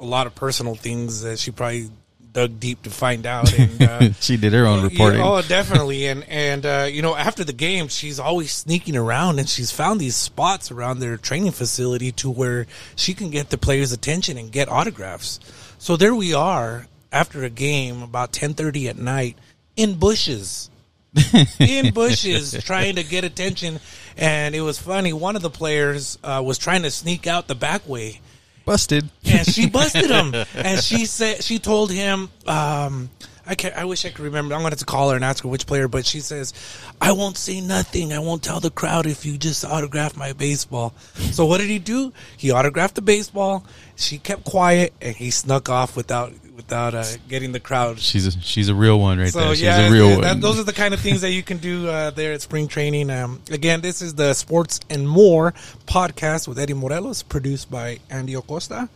a 0.00 0.04
lot 0.04 0.26
of 0.26 0.34
personal 0.34 0.74
things 0.74 1.22
that 1.22 1.38
she 1.38 1.50
probably 1.50 1.90
dug 2.38 2.60
deep 2.60 2.82
to 2.82 2.90
find 2.90 3.26
out. 3.26 3.52
And 3.58 3.82
uh, 3.82 4.12
she 4.20 4.36
did 4.36 4.52
her 4.52 4.64
own 4.64 4.84
reporting. 4.84 5.20
oh, 5.20 5.42
definitely. 5.42 6.06
And 6.06 6.22
and 6.28 6.64
uh, 6.64 6.88
you 6.88 7.02
know, 7.02 7.16
after 7.16 7.42
the 7.42 7.52
game, 7.52 7.88
she's 7.88 8.20
always 8.20 8.52
sneaking 8.52 8.96
around, 8.96 9.40
and 9.40 9.48
she's 9.48 9.72
found 9.72 9.98
these 9.98 10.14
spots 10.14 10.70
around 10.70 11.00
their 11.00 11.16
training 11.16 11.50
facility 11.50 12.12
to 12.12 12.30
where 12.30 12.66
she 12.94 13.12
can 13.12 13.30
get 13.30 13.50
the 13.50 13.58
players' 13.58 13.90
attention 13.90 14.38
and 14.38 14.52
get 14.52 14.68
autographs. 14.68 15.40
So 15.78 15.96
there 15.96 16.14
we 16.14 16.32
are 16.32 16.86
after 17.10 17.42
a 17.42 17.50
game, 17.50 18.02
about 18.02 18.32
ten 18.32 18.54
thirty 18.54 18.88
at 18.88 18.96
night, 18.96 19.36
in 19.74 19.98
bushes. 19.98 20.70
in 21.58 21.92
bushes 21.92 22.52
trying 22.64 22.96
to 22.96 23.02
get 23.02 23.24
attention 23.24 23.80
and 24.18 24.54
it 24.54 24.60
was 24.60 24.78
funny 24.78 25.10
one 25.10 25.36
of 25.36 25.40
the 25.40 25.48
players 25.48 26.18
uh, 26.22 26.40
was 26.44 26.58
trying 26.58 26.82
to 26.82 26.90
sneak 26.90 27.26
out 27.26 27.48
the 27.48 27.54
back 27.54 27.88
way 27.88 28.20
busted. 28.68 29.08
And 29.24 29.46
she 29.46 29.68
busted 29.80 30.10
him. 30.10 30.34
and 30.54 30.78
she 30.82 31.06
said 31.06 31.42
she 31.42 31.58
told 31.58 31.90
him, 31.90 32.28
um, 32.46 33.08
I 33.46 33.54
can 33.54 33.72
I 33.74 33.86
wish 33.86 34.04
I 34.04 34.10
could 34.10 34.24
remember. 34.24 34.54
I'm 34.54 34.60
going 34.60 34.72
to 34.72 34.74
have 34.74 34.80
to 34.80 34.84
call 34.84 35.08
her 35.08 35.16
and 35.16 35.24
ask 35.24 35.42
her 35.42 35.48
which 35.48 35.66
player, 35.66 35.88
but 35.88 36.04
she 36.04 36.20
says, 36.20 36.52
"I 37.00 37.12
won't 37.12 37.38
say 37.38 37.62
nothing. 37.62 38.12
I 38.12 38.18
won't 38.18 38.42
tell 38.42 38.60
the 38.60 38.70
crowd 38.70 39.06
if 39.06 39.24
you 39.24 39.38
just 39.38 39.64
autograph 39.64 40.18
my 40.18 40.34
baseball." 40.34 40.92
So 41.32 41.46
what 41.46 41.58
did 41.58 41.70
he 41.70 41.78
do? 41.78 42.12
He 42.36 42.52
autographed 42.52 42.94
the 42.94 43.00
baseball. 43.00 43.64
She 43.96 44.18
kept 44.18 44.44
quiet, 44.44 44.92
and 45.00 45.16
he 45.16 45.30
snuck 45.30 45.70
off 45.70 45.96
without 45.96 46.34
without 46.58 46.92
uh, 46.92 47.04
getting 47.28 47.52
the 47.52 47.60
crowd. 47.60 48.00
She's 48.00 48.26
a, 48.26 48.40
she's 48.42 48.68
a 48.68 48.74
real 48.74 48.98
one 49.00 49.18
right 49.18 49.32
so, 49.32 49.38
there. 49.38 49.50
She's 49.50 49.62
yeah, 49.62 49.86
a 49.86 49.90
real 49.90 50.20
that, 50.20 50.34
one. 50.34 50.40
Those 50.40 50.58
are 50.58 50.64
the 50.64 50.72
kind 50.72 50.92
of 50.92 51.00
things 51.00 51.22
that 51.22 51.30
you 51.30 51.42
can 51.42 51.58
do 51.58 51.88
uh, 51.88 52.10
there 52.10 52.32
at 52.32 52.42
spring 52.42 52.66
training. 52.66 53.08
Um, 53.10 53.40
again, 53.50 53.80
this 53.80 54.02
is 54.02 54.16
the 54.16 54.34
Sports 54.34 54.80
and 54.90 55.08
More 55.08 55.54
podcast 55.86 56.48
with 56.48 56.58
Eddie 56.58 56.74
Morelos, 56.74 57.22
produced 57.22 57.70
by 57.70 58.00
Andy 58.10 58.34
Acosta, 58.34 58.88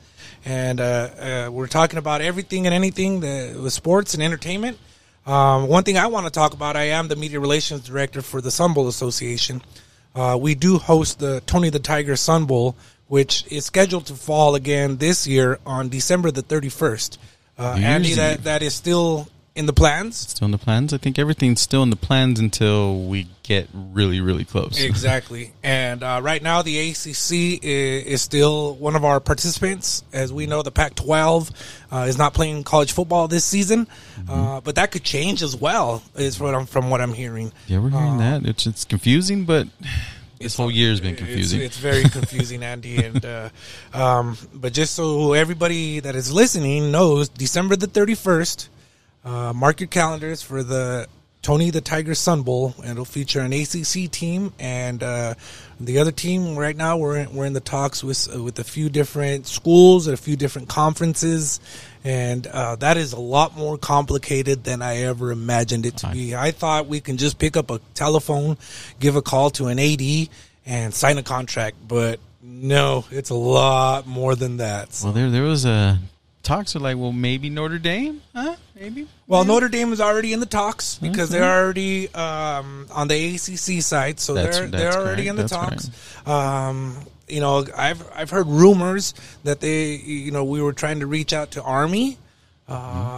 and 0.44 0.80
uh, 0.80 0.84
uh 0.84 1.50
we're 1.52 1.68
talking 1.68 1.98
about 1.98 2.20
everything 2.20 2.66
and 2.66 2.74
anything 2.74 3.20
that 3.20 3.56
with 3.58 3.72
sports 3.72 4.12
and 4.12 4.22
entertainment. 4.22 4.76
Um, 5.24 5.68
one 5.68 5.84
thing 5.84 5.96
I 5.96 6.08
want 6.08 6.26
to 6.26 6.32
talk 6.32 6.52
about, 6.52 6.74
I 6.76 6.88
am 6.88 7.06
the 7.06 7.14
media 7.14 7.38
relations 7.38 7.82
director 7.82 8.22
for 8.22 8.40
the 8.40 8.50
Sun 8.50 8.74
Bowl 8.74 8.88
Association. 8.88 9.62
Uh, 10.16 10.36
we 10.38 10.56
do 10.56 10.78
host 10.78 11.20
the 11.20 11.40
Tony 11.46 11.70
the 11.70 11.78
Tiger 11.78 12.16
Sun 12.16 12.46
Bowl, 12.46 12.74
which 13.06 13.44
is 13.52 13.64
scheduled 13.64 14.06
to 14.06 14.14
fall 14.14 14.54
again 14.54 14.96
this 14.96 15.26
year 15.26 15.58
on 15.64 15.88
December 15.88 16.30
the 16.30 16.42
31st. 16.42 17.18
Uh, 17.62 17.76
Andy, 17.78 18.14
that, 18.14 18.44
that 18.44 18.62
is 18.62 18.74
still 18.74 19.28
in 19.54 19.66
the 19.66 19.72
plans. 19.72 20.16
Still 20.16 20.46
in 20.46 20.50
the 20.50 20.58
plans. 20.58 20.94
I 20.94 20.96
think 20.98 21.18
everything's 21.18 21.60
still 21.60 21.82
in 21.82 21.90
the 21.90 21.96
plans 21.96 22.40
until 22.40 23.02
we 23.04 23.28
get 23.42 23.68
really, 23.74 24.18
really 24.20 24.44
close. 24.46 24.80
Exactly. 24.82 25.52
And 25.64 26.02
uh, 26.02 26.20
right 26.22 26.42
now, 26.42 26.62
the 26.62 26.78
ACC 26.90 27.62
is, 27.62 28.04
is 28.04 28.22
still 28.22 28.74
one 28.76 28.96
of 28.96 29.04
our 29.04 29.20
participants. 29.20 30.02
As 30.12 30.32
we 30.32 30.46
know, 30.46 30.62
the 30.62 30.70
Pac 30.72 30.94
12 30.96 31.50
uh, 31.92 32.06
is 32.08 32.16
not 32.18 32.34
playing 32.34 32.64
college 32.64 32.92
football 32.92 33.28
this 33.28 33.44
season, 33.44 33.86
uh, 34.28 34.60
but 34.62 34.74
that 34.76 34.90
could 34.90 35.04
change 35.04 35.42
as 35.42 35.54
well, 35.54 36.02
is 36.16 36.40
what 36.40 36.54
I'm, 36.54 36.66
from 36.66 36.90
what 36.90 37.00
I'm 37.00 37.12
hearing. 37.12 37.52
Yeah, 37.68 37.78
we're 37.78 37.90
hearing 37.90 38.14
Uh, 38.20 38.40
that. 38.40 38.46
It's 38.46 38.66
it's 38.66 38.84
confusing, 38.84 39.44
but 39.44 39.68
this 40.42 40.56
whole 40.56 40.70
year 40.70 40.90
has 40.90 41.00
been 41.00 41.14
It's- 41.14 41.26
confusing. 41.26 41.60
It's, 41.60 41.76
very 41.78 42.04
confusing, 42.04 42.62
Andy. 42.62 42.96
And 43.04 43.24
uh, 43.24 43.48
um, 43.92 44.36
but 44.54 44.72
just 44.72 44.94
so 44.94 45.32
everybody 45.32 46.00
that 46.00 46.14
is 46.14 46.32
listening 46.32 46.90
knows, 46.90 47.28
December 47.28 47.76
the 47.76 47.86
thirty 47.86 48.14
first, 48.14 48.68
uh, 49.24 49.52
mark 49.52 49.80
your 49.80 49.88
calendars 49.88 50.42
for 50.42 50.62
the 50.62 51.06
Tony 51.42 51.70
the 51.70 51.80
Tiger 51.80 52.14
Sun 52.14 52.42
Bowl, 52.42 52.74
and 52.78 52.92
it'll 52.92 53.04
feature 53.04 53.40
an 53.40 53.52
ACC 53.52 54.08
team 54.10 54.52
and 54.60 55.02
uh, 55.02 55.34
the 55.80 55.98
other 55.98 56.12
team. 56.12 56.54
Right 56.56 56.76
now, 56.76 56.96
we're 56.96 57.16
in, 57.16 57.34
we're 57.34 57.46
in 57.46 57.52
the 57.52 57.60
talks 57.60 58.04
with 58.04 58.28
with 58.36 58.58
a 58.60 58.64
few 58.64 58.88
different 58.88 59.48
schools 59.48 60.06
and 60.06 60.14
a 60.14 60.20
few 60.20 60.36
different 60.36 60.68
conferences. 60.68 61.58
And 62.04 62.46
uh, 62.48 62.76
that 62.76 62.96
is 62.96 63.12
a 63.12 63.20
lot 63.20 63.56
more 63.56 63.78
complicated 63.78 64.64
than 64.64 64.82
I 64.82 65.02
ever 65.02 65.30
imagined 65.30 65.86
it 65.86 65.98
to 65.98 66.08
be. 66.08 66.34
I 66.34 66.50
thought 66.50 66.86
we 66.88 67.00
can 67.00 67.16
just 67.16 67.38
pick 67.38 67.56
up 67.56 67.70
a 67.70 67.78
telephone, 67.94 68.56
give 68.98 69.14
a 69.14 69.22
call 69.22 69.50
to 69.50 69.68
an 69.68 69.78
AD, 69.78 70.28
and 70.66 70.92
sign 70.92 71.18
a 71.18 71.22
contract. 71.22 71.76
But 71.86 72.18
no, 72.42 73.04
it's 73.12 73.30
a 73.30 73.34
lot 73.34 74.06
more 74.06 74.34
than 74.34 74.56
that. 74.56 74.92
So- 74.92 75.06
well, 75.06 75.12
there 75.14 75.30
there 75.30 75.42
was 75.44 75.64
a 75.64 75.98
talks 76.42 76.74
are 76.74 76.80
like, 76.80 76.96
well, 76.96 77.12
maybe 77.12 77.48
Notre 77.50 77.78
Dame, 77.78 78.20
huh? 78.34 78.56
Maybe. 78.74 79.06
well, 79.28 79.44
Notre 79.44 79.68
Dame 79.68 79.92
is 79.92 80.00
already 80.00 80.32
in 80.32 80.40
the 80.40 80.46
talks 80.46 80.98
because 80.98 81.30
they're 81.30 81.44
already 81.44 82.12
um, 82.14 82.88
on 82.90 83.06
the 83.06 83.34
ACC 83.36 83.80
side, 83.80 84.18
so 84.18 84.34
That's- 84.34 84.56
they're 84.58 84.66
that's 84.66 84.82
they're 84.82 85.00
already 85.02 85.26
correct. 85.26 85.28
in 85.30 85.36
the 85.36 85.42
That's 85.42 85.52
talks. 85.52 86.26
Um, 86.26 86.96
you 87.32 87.40
know, 87.40 87.64
I've 87.76 88.02
I've 88.14 88.30
heard 88.30 88.46
rumors 88.46 89.14
that 89.44 89.60
they, 89.60 89.94
you 89.94 90.30
know, 90.30 90.44
we 90.44 90.60
were 90.62 90.72
trying 90.72 91.00
to 91.00 91.06
reach 91.06 91.32
out 91.32 91.52
to 91.52 91.62
Army, 91.62 92.18
uh, 92.68 92.74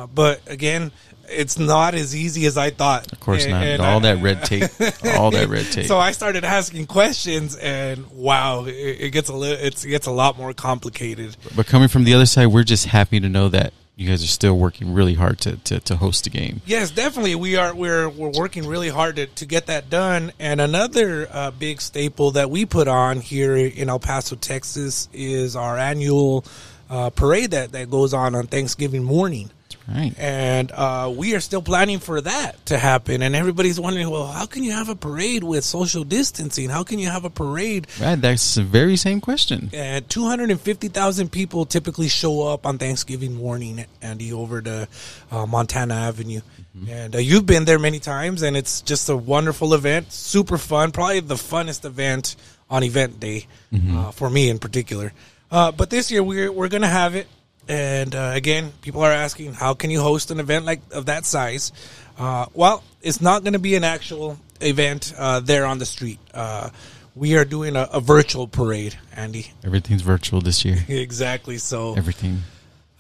Mm-hmm. 0.07 0.15
but 0.15 0.41
again, 0.47 0.93
it's 1.29 1.59
not 1.59 1.95
as 1.95 2.15
easy 2.15 2.45
as 2.47 2.57
I 2.59 2.71
thought. 2.71 3.11
Of 3.13 3.21
course 3.21 3.45
And- 3.45 3.53
not. 3.53 3.63
and 3.65 3.83
all 3.83 3.99
I- 3.99 4.15
that 4.15 4.23
red 4.23 4.45
tape. 4.45 4.71
all 5.19 5.31
that 5.31 5.49
red 5.49 5.67
tape. 5.73 5.87
So 5.87 5.99
I 5.99 6.13
started 6.13 6.45
asking 6.45 6.87
questions, 6.87 7.57
and 7.57 8.07
wow, 8.11 8.65
it, 8.67 8.73
it 8.73 9.11
gets 9.11 9.29
a 9.31 9.35
little, 9.35 9.59
it's, 9.65 9.85
it 9.85 9.89
gets 9.89 10.07
a 10.07 10.11
lot 10.13 10.37
more 10.39 10.53
complicated. 10.53 11.37
but 11.57 11.67
coming 11.67 11.89
from 11.89 12.05
the 12.05 12.13
other 12.15 12.27
side, 12.27 12.47
we're 12.49 12.63
just 12.65 12.87
happy 12.87 13.21
to 13.21 13.29
know 13.29 13.49
that 13.49 13.73
you 13.97 14.09
guys 14.09 14.25
are 14.25 14.29
still 14.29 14.59
working 14.59 14.93
really 14.93 15.15
hard 15.15 15.39
to, 15.41 15.57
to, 15.59 15.81
to 15.81 15.97
host 15.97 16.25
the 16.25 16.31
game. 16.31 16.61
Yes, 16.67 16.91
definitely. 16.91 17.37
We 17.37 17.57
are 17.57 17.75
we're 17.75 18.09
we're 18.09 18.31
working 18.31 18.67
really 18.67 18.89
hard 18.89 19.17
to, 19.17 19.27
to 19.27 19.47
get 19.47 19.67
that 19.67 19.89
done. 19.89 20.33
And 20.39 20.61
another 20.61 21.29
uh, 21.31 21.51
big 21.53 21.81
staple 21.81 22.33
that 22.33 22.51
we 22.51 22.67
put 22.67 22.89
on 22.89 23.21
here 23.21 23.57
in 23.57 23.89
El 23.89 24.01
Paso, 24.01 24.37
Texas, 24.37 25.09
is 25.13 25.55
our 25.55 25.79
annual 25.79 26.45
uh, 26.91 27.11
parade 27.11 27.53
that 27.53 27.73
that 27.73 27.89
goes 27.89 28.13
on 28.13 28.35
on 28.35 28.47
Thanksgiving 28.49 29.05
morning. 29.05 29.51
Right. 29.87 30.15
And 30.19 30.73
uh, 30.73 31.13
we 31.15 31.35
are 31.35 31.41
still 31.41 31.61
planning 31.61 31.99
for 31.99 32.21
that 32.21 32.65
to 32.67 32.79
happen. 32.79 33.21
And 33.23 33.37
everybody's 33.37 33.79
wondering, 33.79 34.09
well, 34.09 34.27
how 34.27 34.47
can 34.47 34.63
you 34.65 34.73
have 34.73 34.89
a 34.89 34.95
parade 34.95 35.45
with 35.45 35.63
social 35.65 36.05
distancing? 36.05 36.71
How 36.71 36.85
can 36.85 36.99
you 36.99 37.11
have 37.11 37.25
a 37.27 37.31
parade 37.31 37.87
Right. 38.01 38.15
That's 38.21 38.55
the 38.55 38.63
very 38.63 38.97
same 38.97 39.21
question. 39.21 39.69
and 39.75 40.09
250,000 40.09 41.31
people 41.31 41.67
typically 41.67 42.09
show 42.09 42.49
up 42.49 42.65
on 42.67 42.79
Thanksgiving 42.79 43.35
morning, 43.35 43.85
Andy, 44.01 44.33
over 44.33 44.63
to 44.63 44.89
uh, 45.31 45.47
Montana 45.47 45.95
Avenue. 45.95 46.41
And 46.89 47.15
uh, 47.15 47.19
you've 47.19 47.47
been 47.47 47.67
there 47.67 47.79
many 47.79 48.01
times, 48.01 48.43
and 48.43 48.57
it's 48.57 48.81
just 48.81 49.09
a 49.09 49.17
wonderful 49.17 49.75
event, 49.75 50.13
super 50.13 50.59
fun, 50.59 50.91
probably 50.91 51.21
the 51.21 51.37
funnest 51.37 51.85
event 51.85 52.35
on 52.69 52.83
event 52.83 53.21
day 53.21 53.47
uh, 53.93 54.11
for 54.11 54.29
me 54.29 54.49
in 54.51 54.59
particular. 54.59 55.13
Uh, 55.53 55.71
but 55.71 55.91
this 55.91 56.11
year 56.11 56.23
we're 56.25 56.51
we're 56.51 56.69
gonna 56.69 56.89
have 56.89 57.15
it, 57.15 57.29
and 57.69 58.15
uh, 58.15 58.33
again, 58.35 58.73
people 58.83 59.03
are 59.03 59.13
asking, 59.13 59.55
how 59.55 59.75
can 59.75 59.91
you 59.91 60.01
host 60.01 60.31
an 60.31 60.41
event 60.41 60.65
like 60.65 60.81
of 60.93 61.07
that 61.07 61.25
size? 61.25 61.73
Uh, 62.19 62.47
well, 62.55 62.83
it's 63.03 63.21
not 63.21 63.43
going 63.43 63.55
to 63.55 63.59
be 63.59 63.75
an 63.75 63.85
actual 63.85 64.39
event 64.61 65.13
uh, 65.19 65.41
there 65.41 65.65
on 65.67 65.79
the 65.79 65.87
street. 65.87 66.19
Uh, 66.33 66.71
we 67.15 67.37
are 67.37 67.45
doing 67.45 67.77
a, 67.77 67.89
a 67.93 68.01
virtual 68.01 68.49
parade, 68.49 68.99
Andy. 69.15 69.53
Everything's 69.65 70.03
virtual 70.03 70.41
this 70.41 70.65
year. 70.65 70.79
Exactly. 70.89 71.59
So 71.59 71.95
Everything. 71.97 72.41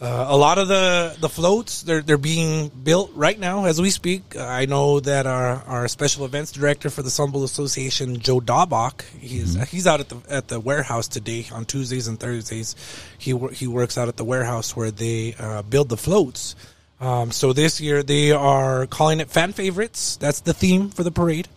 Uh, 0.00 0.26
a 0.28 0.36
lot 0.36 0.58
of 0.58 0.68
the 0.68 1.16
the 1.20 1.28
floats 1.28 1.82
they're 1.82 2.02
they're 2.02 2.18
being 2.18 2.68
built 2.68 3.12
right 3.14 3.38
now 3.38 3.64
as 3.64 3.80
we 3.80 3.90
speak. 3.90 4.34
Uh, 4.36 4.44
I 4.44 4.66
know 4.66 5.00
that 5.00 5.26
our 5.26 5.62
our 5.66 5.88
special 5.88 6.24
events 6.24 6.52
director 6.52 6.90
for 6.90 7.02
the 7.02 7.10
Sun 7.10 7.30
Bowl 7.30 7.44
Association, 7.44 8.18
Joe 8.18 8.40
Daubach, 8.40 9.02
he's 9.18 9.54
he's 9.70 9.86
out 9.86 10.00
at 10.00 10.08
the 10.08 10.16
at 10.28 10.48
the 10.48 10.60
warehouse 10.60 11.08
today 11.08 11.46
on 11.52 11.64
Tuesdays 11.64 12.08
and 12.08 12.18
Thursdays. 12.18 12.74
He 13.18 13.36
he 13.52 13.66
works 13.66 13.96
out 13.96 14.08
at 14.08 14.16
the 14.16 14.24
warehouse 14.24 14.74
where 14.76 14.90
they 14.90 15.34
uh, 15.38 15.62
build 15.62 15.88
the 15.88 15.96
floats. 15.96 16.56
Um, 17.00 17.30
so 17.32 17.52
this 17.52 17.80
year 17.80 18.02
they 18.02 18.32
are 18.32 18.86
calling 18.86 19.20
it 19.20 19.30
fan 19.30 19.52
favorites. 19.52 20.16
That's 20.16 20.40
the 20.40 20.54
theme 20.54 20.90
for 20.90 21.02
the 21.02 21.10
parade 21.10 21.48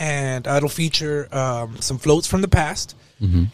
and 0.00 0.46
it'll 0.46 0.68
feature 0.68 1.28
um, 1.30 1.80
some 1.80 1.98
floats 1.98 2.26
from 2.26 2.40
the 2.40 2.48
past. 2.48 2.96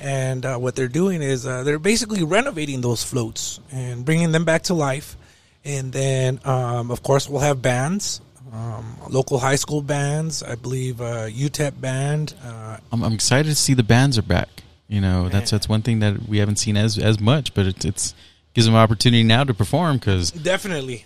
And 0.00 0.46
uh, 0.46 0.58
what 0.58 0.76
they're 0.76 0.88
doing 0.88 1.22
is 1.22 1.46
uh, 1.46 1.62
they're 1.64 1.78
basically 1.78 2.22
renovating 2.22 2.80
those 2.80 3.02
floats 3.02 3.60
and 3.72 4.04
bringing 4.04 4.32
them 4.32 4.44
back 4.44 4.62
to 4.64 4.74
life. 4.74 5.16
And 5.64 5.92
then, 5.92 6.40
um, 6.44 6.90
of 6.90 7.02
course, 7.02 7.28
we'll 7.28 7.40
have 7.40 7.60
bands, 7.60 8.20
um, 8.52 8.96
local 9.10 9.38
high 9.38 9.56
school 9.56 9.82
bands. 9.82 10.42
I 10.42 10.54
believe 10.54 11.00
uh, 11.00 11.26
UTEP 11.26 11.80
band. 11.80 12.34
Uh, 12.44 12.78
I'm, 12.92 13.02
I'm 13.02 13.12
excited 13.14 13.48
to 13.48 13.56
see 13.56 13.74
the 13.74 13.82
bands 13.82 14.16
are 14.18 14.22
back. 14.22 14.48
You 14.88 15.00
know, 15.00 15.28
that's 15.28 15.50
that's 15.50 15.68
one 15.68 15.82
thing 15.82 15.98
that 15.98 16.28
we 16.28 16.38
haven't 16.38 16.56
seen 16.56 16.76
as 16.76 16.96
as 16.96 17.18
much, 17.18 17.54
but 17.54 17.66
it's 17.66 17.84
it's 17.84 18.14
gives 18.54 18.66
them 18.66 18.74
an 18.74 18.80
opportunity 18.80 19.24
now 19.24 19.42
to 19.42 19.52
perform 19.52 19.96
because 19.96 20.30
Definitely, 20.30 21.04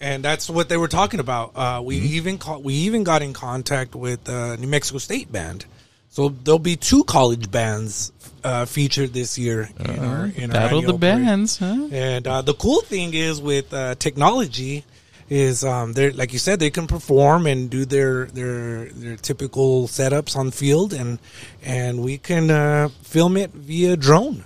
and 0.00 0.24
that's 0.24 0.48
what 0.48 0.70
they 0.70 0.78
were 0.78 0.88
talking 0.88 1.20
about. 1.20 1.52
Uh, 1.54 1.82
we 1.84 1.98
even 1.98 2.38
call, 2.38 2.62
we 2.62 2.72
even 2.74 3.04
got 3.04 3.20
in 3.20 3.34
contact 3.34 3.94
with 3.94 4.28
uh, 4.30 4.56
New 4.56 4.66
Mexico 4.66 4.96
State 4.98 5.30
band, 5.30 5.66
so 6.08 6.28
there'll 6.28 6.58
be 6.58 6.76
two 6.76 7.04
college 7.04 7.50
bands 7.50 8.12
uh, 8.44 8.64
featured 8.64 9.12
this 9.12 9.38
year 9.38 9.68
in 9.78 9.98
our 9.98 10.26
in 10.26 10.50
our 10.50 10.62
battle 10.62 10.82
the 10.82 10.92
bands, 10.94 11.58
huh? 11.58 11.88
And 11.90 12.26
uh, 12.26 12.42
the 12.42 12.54
cool 12.54 12.80
thing 12.82 13.14
is 13.14 13.40
with 13.40 13.72
uh, 13.72 13.94
technology 13.96 14.84
is 15.28 15.64
um, 15.64 15.92
they're 15.92 16.12
like 16.12 16.32
you 16.32 16.38
said 16.38 16.58
they 16.58 16.70
can 16.70 16.86
perform 16.86 17.46
and 17.46 17.68
do 17.68 17.84
their 17.84 18.26
their 18.26 18.86
their 18.86 19.16
typical 19.16 19.86
setups 19.86 20.36
on 20.36 20.50
field 20.50 20.92
and 20.92 21.18
and 21.62 22.02
we 22.02 22.16
can 22.16 22.50
uh, 22.50 22.88
film 23.02 23.36
it 23.36 23.50
via 23.50 23.96
drone 23.96 24.44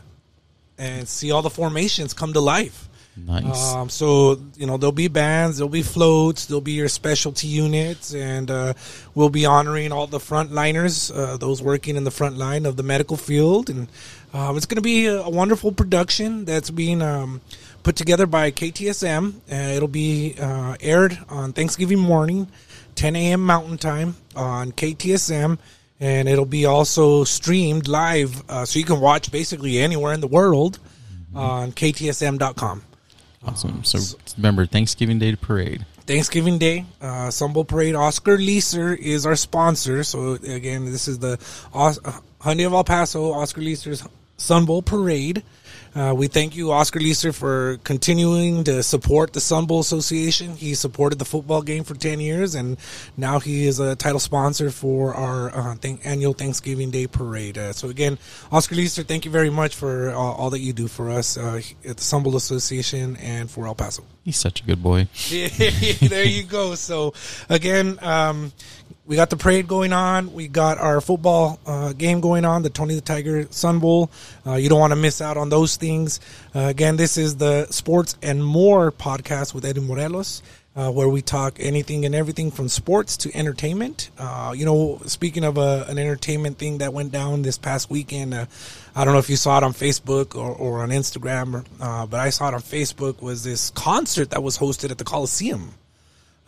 and 0.79 1.09
see 1.09 1.31
all 1.31 1.43
the 1.43 1.51
formations 1.51 2.13
come 2.13 2.33
to 2.33 2.41
life. 2.41 2.89
Nice. 3.17 3.75
Um, 3.75 3.91
so 3.91 4.41
you 4.57 4.67
know 4.67 4.79
there'll 4.79 4.91
be 4.93 5.09
bands, 5.09 5.59
there'll 5.59 5.69
be 5.69 5.83
floats, 5.83 6.47
there'll 6.47 6.63
be 6.63 6.73
your 6.73 6.89
specialty 6.89 7.47
units, 7.47 8.15
and 8.15 8.51
uh, 8.51 8.73
we'll 9.15 9.29
be 9.29 9.45
honoring 9.45 9.93
all 9.93 10.07
the 10.07 10.19
frontliners, 10.19 11.15
uh, 11.15 11.37
those 11.37 11.63
working 11.63 11.97
in 11.97 12.05
the 12.05 12.11
front 12.11 12.39
line 12.39 12.65
of 12.65 12.77
the 12.77 12.83
medical 12.83 13.19
field, 13.19 13.69
and 13.69 13.89
um, 14.33 14.57
it's 14.57 14.65
going 14.65 14.77
to 14.77 14.83
be 14.83 15.07
a, 15.07 15.21
a 15.21 15.31
wonderful 15.31 15.73
production 15.73 16.47
that's 16.47 16.71
being 16.71 17.03
um, 17.03 17.43
put 17.83 17.97
together 17.97 18.27
by 18.27 18.51
KTSM. 18.51 19.35
Uh, 19.51 19.55
it'll 19.77 19.89
be 19.89 20.35
uh, 20.41 20.77
aired 20.81 21.19
on 21.29 21.53
Thanksgiving 21.53 21.99
morning, 21.99 22.49
10 22.95 23.15
a.m. 23.15 23.45
Mountain 23.45 23.79
Time 23.79 24.17
on 24.35 24.73
KTSM. 24.73 25.59
And 26.01 26.29
it'll 26.29 26.47
be 26.47 26.67
also 26.67 27.23
streamed 27.23 27.87
live, 27.87 28.43
uh, 28.51 28.65
so 28.65 28.81
you 28.81 28.85
can 28.85 28.99
watch 28.99 29.31
basically 29.31 29.79
anywhere 29.79 30.13
in 30.13 30.21
the 30.21 30.27
world 30.27 30.81
on 31.33 31.71
KTSM.com. 31.71 32.83
awesome. 33.47 33.85
So 33.85 33.99
remember 34.37 34.67
Thanksgiving 34.67 35.19
Day 35.19 35.35
parade. 35.37 35.85
Thanksgiving 36.07 36.59
Day, 36.59 36.85
uh, 37.01 37.31
Sun 37.31 37.53
Bowl 37.53 37.65
Parade. 37.65 37.95
Oscar 37.95 38.37
Leeser 38.37 38.97
is 38.97 39.25
our 39.25 39.37
sponsor. 39.37 40.03
So 40.05 40.33
again, 40.33 40.85
this 40.87 41.07
is 41.07 41.19
the 41.21 41.39
Os- 41.73 42.01
uh, 42.05 42.13
Hyundai 42.41 42.67
of 42.67 42.73
El 42.73 42.83
Paso, 42.85 43.33
Oscar 43.33 43.61
Leeser's 43.61 44.03
Sun 44.37 44.65
Bowl 44.65 44.83
Parade. 44.83 45.43
Uh, 45.95 46.15
we 46.17 46.27
thank 46.27 46.57
you, 46.57 46.73
Oscar 46.73 47.01
Leeser, 47.01 47.35
for 47.35 47.77
continuing 47.85 48.65
to 48.65 48.83
support 48.83 49.35
the 49.35 49.41
Sun 49.41 49.67
Bowl 49.67 49.81
Association. 49.81 50.57
He 50.57 50.75
supported 50.75 51.19
the 51.19 51.27
football 51.27 51.61
game 51.61 51.85
for 51.85 51.95
10 51.95 52.19
years, 52.19 52.55
and 52.55 52.79
now 53.19 53.39
he 53.41 53.67
is 53.67 53.79
a 53.79 53.95
title 53.95 54.19
sponsor 54.19 54.71
for 54.71 55.13
our 55.15 55.55
uh, 55.55 55.75
th- 55.77 56.01
annual 56.05 56.33
Thanksgiving 56.33 56.91
Day 56.91 57.07
parade. 57.07 57.59
Uh, 57.59 57.75
so, 57.75 57.91
again, 57.91 58.19
Oscar 58.51 58.75
Leeser, 58.75 59.07
thank 59.07 59.27
you 59.27 59.31
very 59.31 59.51
much 59.51 59.75
for 59.75 60.11
all, 60.13 60.35
all 60.35 60.51
that 60.51 60.61
you 60.61 60.73
do 60.73 60.89
for 60.89 61.11
us 61.11 61.37
uh, 61.37 61.61
at 61.87 61.99
the 61.99 62.03
Sun 62.03 62.23
Bowl 62.23 62.37
Association 62.37 63.17
and 63.17 63.51
for 63.51 63.67
El 63.67 63.75
Paso. 63.75 64.03
He's 64.25 64.37
such 64.37 64.63
a 64.63 64.65
good 64.65 64.83
boy. 64.83 65.09
there 65.31 66.25
you 66.25 66.45
go. 66.45 66.75
So, 66.77 67.13
again, 67.49 67.99
um, 68.03 68.53
we 69.05 69.17
got 69.17 69.31
the 69.31 69.37
parade 69.37 69.67
going 69.67 69.93
on. 69.93 70.33
We 70.33 70.47
got 70.47 70.79
our 70.79 71.01
football 71.01 71.59
uh, 71.67 71.93
game 71.93 72.21
going 72.21 72.45
on, 72.45 72.63
the 72.63 72.71
Tony 72.71 72.95
the 72.95 73.01
Tiger 73.01 73.47
Sun 73.51 73.81
Bowl. 73.81 74.11
Uh, 74.47 74.55
you 74.55 74.69
don't 74.69 74.79
want 74.79 74.93
to 74.93 74.97
miss 74.97 75.21
out 75.21 75.37
on 75.37 75.49
those 75.49 75.77
things. 75.77 76.21
Uh, 76.55 76.61
again, 76.61 76.97
this 76.97 77.19
is 77.19 77.37
the 77.37 77.67
Sports 77.71 78.17
and 78.23 78.45
More 78.45 78.93
podcast 78.93 79.55
with 79.55 79.65
Eddie 79.65 79.81
Morelos. 79.81 80.43
Uh, 80.75 80.91
where 80.91 81.07
we 81.07 81.21
talk 81.21 81.59
anything 81.61 82.07
and 82.07 82.15
everything 82.15 82.51
from 82.51 82.67
sports 82.67 83.19
to 83.19 83.37
entertainment. 83.37 84.09
Uh, 84.17 84.55
you 84.57 84.65
know, 84.65 84.99
speaking 85.05 85.45
of 85.45 85.59
a, 85.59 85.85
an 85.87 85.99
entertainment 85.99 86.57
thing 86.57 86.79
that 86.79 86.95
went 86.95 87.13
down 87.13 87.43
this 87.43 87.59
past 87.59 87.91
weekend, 87.91 88.33
uh, 88.33 88.47
I 88.97 89.05
don't 89.05 89.13
know 89.13 89.19
if 89.19 89.29
you 89.29 89.37
saw 89.37 89.59
it 89.59 89.65
on 89.65 89.75
Facebook 89.75 90.35
or, 90.35 90.51
or 90.51 90.83
on 90.83 90.89
Instagram, 90.89 91.63
or, 91.79 92.07
but 92.07 92.21
I 92.21 92.31
saw 92.31 92.49
it 92.49 92.55
on 92.55 92.63
Facebook. 92.63 93.21
Was 93.21 93.45
this 93.45 93.69
concert 93.69 94.31
that 94.31 94.43
was 94.43 94.57
hosted 94.57 94.91
at 94.91 94.97
the 94.97 95.05
Coliseum? 95.05 95.75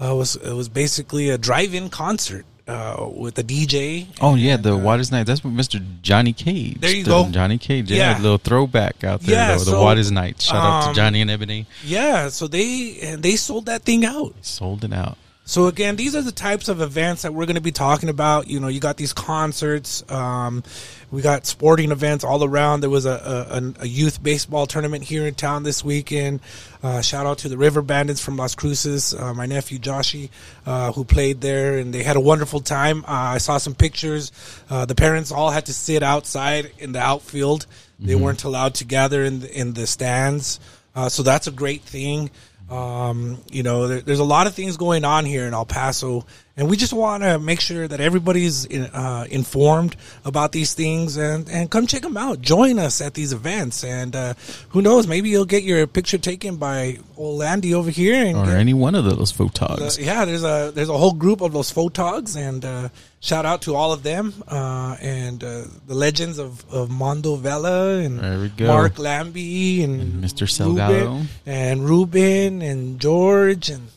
Uh, 0.00 0.12
it 0.12 0.16
was 0.16 0.36
it 0.36 0.54
was 0.54 0.70
basically 0.70 1.28
a 1.28 1.36
drive-in 1.36 1.90
concert 1.90 2.46
uh, 2.66 3.08
with 3.14 3.38
a 3.38 3.42
DJ. 3.44 4.06
Oh 4.20 4.34
yeah, 4.34 4.56
the 4.56 4.76
What 4.76 5.00
is 5.00 5.10
Night. 5.12 5.26
That's 5.26 5.44
what 5.44 5.52
Mr. 5.52 5.84
Johnny 6.02 6.32
Cage. 6.32 6.80
There 6.80 6.94
you 6.94 7.04
go. 7.04 7.28
Johnny 7.30 7.58
Cage. 7.58 7.90
Yeah, 7.90 8.12
Yeah. 8.12 8.20
a 8.20 8.22
little 8.22 8.38
throwback 8.38 9.04
out 9.04 9.20
there. 9.20 9.34
Yeah, 9.34 9.52
though. 9.52 9.58
the 9.64 9.70
so, 9.72 9.82
What 9.82 9.98
is 9.98 10.10
Night. 10.10 10.40
Shout 10.40 10.56
out 10.56 10.82
to 10.84 10.88
um, 10.88 10.94
Johnny 10.94 11.20
and 11.20 11.30
Ebony. 11.30 11.66
Yeah, 11.84 12.28
so 12.28 12.46
they 12.48 12.98
and 13.02 13.22
they 13.22 13.36
sold 13.36 13.66
that 13.66 13.82
thing 13.82 14.04
out. 14.04 14.34
Sold 14.42 14.84
it 14.84 14.92
out. 14.92 15.18
So 15.46 15.66
again, 15.66 15.96
these 15.96 16.16
are 16.16 16.22
the 16.22 16.32
types 16.32 16.70
of 16.70 16.80
events 16.80 17.22
that 17.22 17.34
we're 17.34 17.44
going 17.44 17.56
to 17.56 17.60
be 17.60 17.70
talking 17.70 18.08
about. 18.08 18.48
You 18.48 18.60
know, 18.60 18.68
you 18.68 18.80
got 18.80 18.96
these 18.96 19.12
concerts, 19.12 20.02
um, 20.10 20.62
we 21.10 21.20
got 21.20 21.44
sporting 21.44 21.92
events 21.92 22.24
all 22.24 22.42
around. 22.42 22.80
There 22.80 22.88
was 22.88 23.04
a, 23.04 23.74
a, 23.78 23.82
a 23.82 23.86
youth 23.86 24.22
baseball 24.22 24.66
tournament 24.66 25.04
here 25.04 25.26
in 25.26 25.34
town 25.34 25.62
this 25.62 25.84
weekend. 25.84 26.40
Uh, 26.82 27.02
shout 27.02 27.26
out 27.26 27.38
to 27.38 27.50
the 27.50 27.58
River 27.58 27.82
Bandits 27.82 28.22
from 28.22 28.38
Las 28.38 28.54
Cruces, 28.54 29.12
uh, 29.12 29.34
my 29.34 29.44
nephew 29.44 29.78
Joshi, 29.78 30.30
uh, 30.64 30.92
who 30.92 31.04
played 31.04 31.42
there, 31.42 31.78
and 31.78 31.92
they 31.92 32.02
had 32.02 32.16
a 32.16 32.20
wonderful 32.20 32.60
time. 32.60 33.04
Uh, 33.04 33.34
I 33.34 33.38
saw 33.38 33.58
some 33.58 33.74
pictures. 33.74 34.32
Uh, 34.70 34.86
the 34.86 34.94
parents 34.94 35.30
all 35.30 35.50
had 35.50 35.66
to 35.66 35.74
sit 35.74 36.02
outside 36.02 36.72
in 36.78 36.92
the 36.92 37.00
outfield. 37.00 37.66
They 38.00 38.14
weren't 38.14 38.44
allowed 38.44 38.74
to 38.76 38.84
gather 38.84 39.22
in 39.22 39.40
the, 39.40 39.60
in 39.60 39.74
the 39.74 39.86
stands. 39.86 40.58
Uh, 40.96 41.08
so 41.08 41.22
that's 41.22 41.46
a 41.46 41.52
great 41.52 41.82
thing. 41.82 42.30
Um, 42.70 43.42
you 43.50 43.62
know, 43.62 43.88
there, 43.88 44.00
there's 44.00 44.20
a 44.20 44.24
lot 44.24 44.46
of 44.46 44.54
things 44.54 44.76
going 44.76 45.04
on 45.04 45.24
here 45.24 45.46
in 45.46 45.54
El 45.54 45.66
Paso, 45.66 46.24
and 46.56 46.70
we 46.70 46.76
just 46.76 46.92
want 46.92 47.22
to 47.24 47.38
make 47.38 47.60
sure 47.60 47.88
that 47.88 48.00
everybody's 48.00 48.64
in, 48.64 48.82
uh, 48.84 49.26
informed 49.30 49.96
about 50.24 50.52
these 50.52 50.72
things 50.74 51.16
and, 51.16 51.48
and 51.50 51.70
come 51.70 51.86
check 51.86 52.02
them 52.02 52.16
out. 52.16 52.40
Join 52.40 52.78
us 52.78 53.00
at 53.00 53.14
these 53.14 53.32
events, 53.32 53.82
and 53.82 54.14
uh, 54.14 54.34
who 54.68 54.80
knows, 54.80 55.06
maybe 55.06 55.28
you'll 55.30 55.44
get 55.46 55.64
your 55.64 55.86
picture 55.86 56.18
taken 56.18 56.56
by 56.56 56.98
old 57.16 57.42
Andy 57.42 57.74
over 57.74 57.90
here. 57.90 58.24
And 58.24 58.36
Or 58.38 58.50
any 58.52 58.74
one 58.74 58.94
of 58.94 59.04
those 59.04 59.32
photogs. 59.32 59.98
uh, 59.98 60.02
yeah, 60.02 60.24
there's 60.24 60.44
a 60.44 60.70
there's 60.74 60.88
a 60.88 60.96
whole 60.98 61.12
group 61.14 61.40
of 61.40 61.52
those 61.52 61.72
photogs, 61.72 62.36
and 62.36 62.64
uh, 62.64 62.88
shout 63.20 63.44
out 63.46 63.62
to 63.62 63.74
all 63.74 63.92
of 63.92 64.02
them 64.02 64.32
uh, 64.46 64.96
and 65.00 65.42
uh, 65.42 65.64
the 65.86 65.94
legends 65.94 66.38
of, 66.38 66.64
of 66.72 66.90
Mondo 66.90 67.36
Vela 67.36 67.96
and 67.98 68.20
There 68.20 68.38
we 68.40 68.48
go. 68.50 68.66
Mark 68.68 68.98
Lambie 68.98 69.82
and, 69.82 70.00
And 70.00 70.24
Mr. 70.24 70.46
Salgado. 70.46 71.00
Ruben, 71.04 71.28
and 71.46 71.84
Ruben 71.88 72.62
and 72.62 73.00
George 73.00 73.70
and 73.70 73.88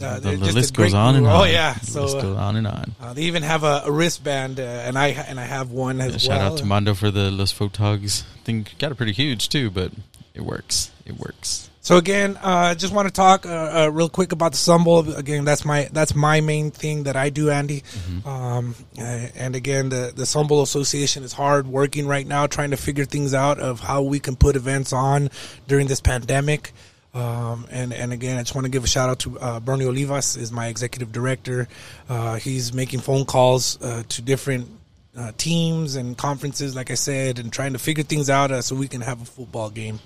uh, 0.00 0.18
the, 0.18 0.36
the 0.36 0.52
list 0.52 0.74
goes 0.74 0.92
on 0.92 1.14
and 1.16 1.26
on. 1.26 1.42
Oh 1.42 1.44
yeah, 1.44 1.74
The 1.74 1.86
so 1.86 2.02
list 2.02 2.16
goes 2.16 2.36
uh, 2.36 2.40
on 2.40 2.56
and 2.56 2.66
on. 2.66 2.94
uh, 3.00 3.12
they 3.12 3.22
even 3.22 3.42
have 3.42 3.62
a, 3.62 3.82
a 3.84 3.92
wristband, 3.92 4.58
uh, 4.58 4.62
and 4.62 4.98
I 4.98 5.08
and 5.08 5.38
I 5.38 5.44
have 5.44 5.70
one 5.70 6.00
as 6.00 6.22
Shout 6.22 6.28
well. 6.28 6.38
Shout 6.38 6.52
out 6.52 6.58
to 6.58 6.64
Mondo 6.64 6.94
for 6.94 7.10
the 7.10 7.30
Los 7.30 7.52
Photogs 7.52 8.22
thing. 8.44 8.66
Got 8.78 8.92
it 8.92 8.96
pretty 8.96 9.12
huge 9.12 9.48
too, 9.48 9.70
but 9.70 9.92
it 10.34 10.42
works. 10.42 10.90
It 11.06 11.18
works. 11.18 11.70
So 11.80 11.98
again, 11.98 12.38
I 12.42 12.70
uh, 12.70 12.74
just 12.74 12.94
want 12.94 13.08
to 13.08 13.12
talk 13.12 13.44
real 13.44 14.08
quick 14.08 14.32
about 14.32 14.52
the 14.54 14.80
Bowl. 14.82 15.08
Again, 15.14 15.44
that's 15.44 15.66
my 15.66 15.88
that's 15.92 16.14
my 16.14 16.40
main 16.40 16.70
thing 16.70 17.02
that 17.02 17.14
I 17.14 17.28
do, 17.28 17.50
Andy. 17.50 17.82
Mm-hmm. 17.82 18.26
Um, 18.26 18.74
and 18.98 19.54
again, 19.54 19.90
the 19.90 20.10
the 20.16 20.44
Bowl 20.48 20.62
Association 20.62 21.22
is 21.24 21.34
hard 21.34 21.66
working 21.66 22.06
right 22.06 22.26
now, 22.26 22.46
trying 22.46 22.70
to 22.70 22.78
figure 22.78 23.04
things 23.04 23.34
out 23.34 23.60
of 23.60 23.80
how 23.80 24.00
we 24.02 24.18
can 24.18 24.34
put 24.34 24.56
events 24.56 24.92
on 24.94 25.28
during 25.68 25.86
this 25.86 26.00
pandemic. 26.00 26.72
Um, 27.14 27.66
and 27.70 27.92
and 27.92 28.12
again, 28.12 28.38
I 28.38 28.42
just 28.42 28.54
want 28.54 28.64
to 28.64 28.70
give 28.70 28.82
a 28.82 28.88
shout 28.88 29.08
out 29.08 29.20
to 29.20 29.38
uh, 29.38 29.60
Bernie 29.60 29.84
Olivas, 29.84 30.36
is 30.36 30.50
my 30.50 30.66
executive 30.66 31.12
director. 31.12 31.68
Uh, 32.08 32.36
he's 32.36 32.72
making 32.72 33.00
phone 33.00 33.24
calls 33.24 33.80
uh, 33.80 34.02
to 34.08 34.22
different 34.22 34.68
uh, 35.16 35.30
teams 35.36 35.94
and 35.94 36.18
conferences, 36.18 36.74
like 36.74 36.90
I 36.90 36.94
said, 36.94 37.38
and 37.38 37.52
trying 37.52 37.72
to 37.74 37.78
figure 37.78 38.02
things 38.02 38.28
out 38.28 38.50
uh, 38.50 38.62
so 38.62 38.74
we 38.74 38.88
can 38.88 39.00
have 39.00 39.22
a 39.22 39.24
football 39.24 39.70
game. 39.70 40.00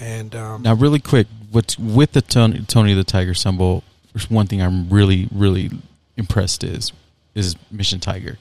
And 0.00 0.34
um, 0.34 0.62
Now, 0.62 0.74
really 0.74 1.00
quick, 1.00 1.26
what's 1.50 1.78
with 1.78 2.12
the 2.12 2.22
Tony, 2.22 2.64
Tony 2.66 2.94
the 2.94 3.04
Tiger 3.04 3.34
Sun 3.34 3.58
Bowl? 3.58 3.84
There's 4.14 4.30
one 4.30 4.46
thing 4.46 4.62
I'm 4.62 4.88
really, 4.88 5.28
really 5.32 5.70
impressed 6.16 6.64
is 6.64 6.92
is 7.34 7.56
Mission 7.70 8.00
Tiger. 8.00 8.38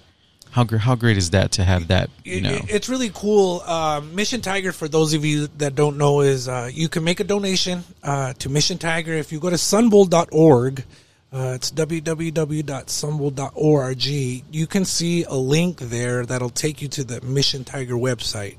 How 0.57 0.65
how 0.79 0.95
great 0.95 1.17
is 1.17 1.29
that 1.29 1.51
to 1.51 1.63
have 1.63 1.89
that? 1.89 2.09
You 2.25 2.41
know, 2.41 2.49
it- 2.55 2.65
it's 2.69 2.89
really 2.89 3.11
cool. 3.13 3.61
Um, 3.61 4.15
Mission 4.15 4.41
Tiger, 4.41 4.71
for 4.71 4.87
those 4.87 5.13
of 5.13 5.23
you 5.23 5.49
that 5.59 5.75
don't 5.75 5.97
know, 5.99 6.21
is 6.21 6.47
uh, 6.47 6.71
you 6.73 6.89
can 6.89 7.03
make 7.03 7.19
a 7.19 7.23
donation 7.23 7.83
uh, 8.03 8.33
to 8.39 8.49
Mission 8.49 8.79
Tiger 8.79 9.13
if 9.13 9.31
you 9.31 9.39
go 9.39 9.51
to 9.51 9.55
sunbowl.org. 9.55 10.83
Uh, 11.31 11.51
it's 11.55 11.69
www.sunbowl.org. 11.71 14.03
You 14.51 14.67
can 14.67 14.85
see 14.85 15.23
a 15.25 15.35
link 15.35 15.77
there 15.79 16.25
that'll 16.25 16.49
take 16.49 16.81
you 16.81 16.87
to 16.87 17.03
the 17.03 17.21
Mission 17.21 17.63
Tiger 17.63 17.93
website, 17.95 18.55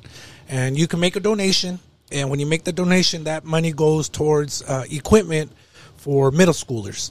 and 0.48 0.78
you 0.78 0.87
can 0.87 1.00
make 1.00 1.16
a 1.16 1.20
donation. 1.20 1.80
And 2.12 2.30
when 2.30 2.38
you 2.38 2.46
make 2.46 2.62
the 2.62 2.72
donation, 2.72 3.24
that 3.24 3.44
money 3.44 3.72
goes 3.72 4.08
towards 4.08 4.62
uh, 4.62 4.84
equipment 4.90 5.50
for 5.96 6.30
middle 6.30 6.54
schoolers. 6.54 7.11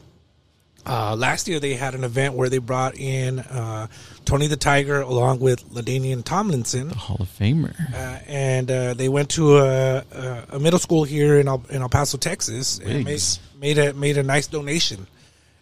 Uh, 0.87 1.17
last 1.17 1.49
year 1.49 1.59
they 1.59 1.73
had 1.73 1.95
an 1.95 2.05
event 2.05 2.33
where 2.33 2.47
they 2.47 2.59
brought 2.59 2.97
in 2.97 3.39
uh, 3.39 3.87
Tony 4.23 4.47
the 4.47 4.55
Tiger 4.55 5.01
along 5.01 5.39
with 5.41 5.69
LaDainian 5.73 6.23
Tomlinson, 6.23 6.87
the 6.87 6.95
Hall 6.95 7.17
of 7.19 7.27
Famer. 7.27 7.75
uh, 7.93 8.19
and 8.25 8.71
uh, 8.71 8.93
they 8.93 9.09
went 9.09 9.29
to 9.31 9.57
a, 9.57 10.45
a, 10.49 10.59
middle 10.59 10.79
school 10.79 11.03
here 11.03 11.39
in 11.39 11.49
El, 11.49 11.61
in 11.69 11.81
El 11.81 11.89
Paso, 11.89 12.17
Texas, 12.17 12.79
and 12.79 13.03
made, 13.03 13.21
made 13.59 13.77
a 13.77 13.93
made 13.93 14.17
a 14.17 14.23
nice 14.23 14.47
donation, 14.47 15.07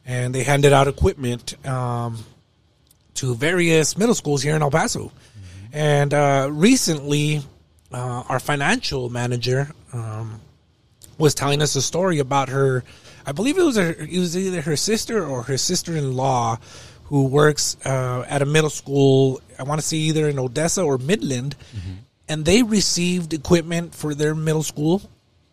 and 0.05 0.33
they 0.35 0.43
handed 0.43 0.73
out 0.73 0.88
equipment 0.88 1.55
um, 1.67 2.23
to 3.15 3.33
various 3.33 3.97
middle 3.97 4.15
schools 4.15 4.43
here 4.43 4.55
in 4.55 4.61
El 4.61 4.69
Paso, 4.69 5.11
and 5.73 6.13
uh, 6.13 6.49
recently 6.51 7.41
uh, 7.91 8.23
our 8.29 8.39
financial 8.39 9.09
manager 9.09 9.71
um, 9.91 10.39
was 11.17 11.33
telling 11.33 11.63
us 11.63 11.75
a 11.75 11.81
story 11.81 12.19
about 12.19 12.49
her. 12.49 12.83
I 13.25 13.31
believe 13.31 13.57
it 13.57 13.63
was 13.63 13.77
her, 13.77 13.91
it 13.91 14.19
was 14.19 14.38
either 14.38 14.61
her 14.61 14.75
sister 14.75 15.25
or 15.25 15.43
her 15.43 15.57
sister-in-law 15.57 16.59
who 17.05 17.25
works 17.27 17.77
uh, 17.85 18.25
at 18.27 18.41
a 18.41 18.45
middle 18.45 18.69
school. 18.69 19.41
I 19.59 19.63
want 19.63 19.81
to 19.81 19.85
say 19.85 19.97
either 19.97 20.27
in 20.27 20.39
Odessa 20.39 20.83
or 20.83 20.97
Midland, 20.97 21.55
and 22.27 22.45
they 22.45 22.63
received 22.63 23.33
equipment 23.33 23.93
for 23.95 24.15
their 24.15 24.33
middle 24.35 24.63
school 24.63 25.01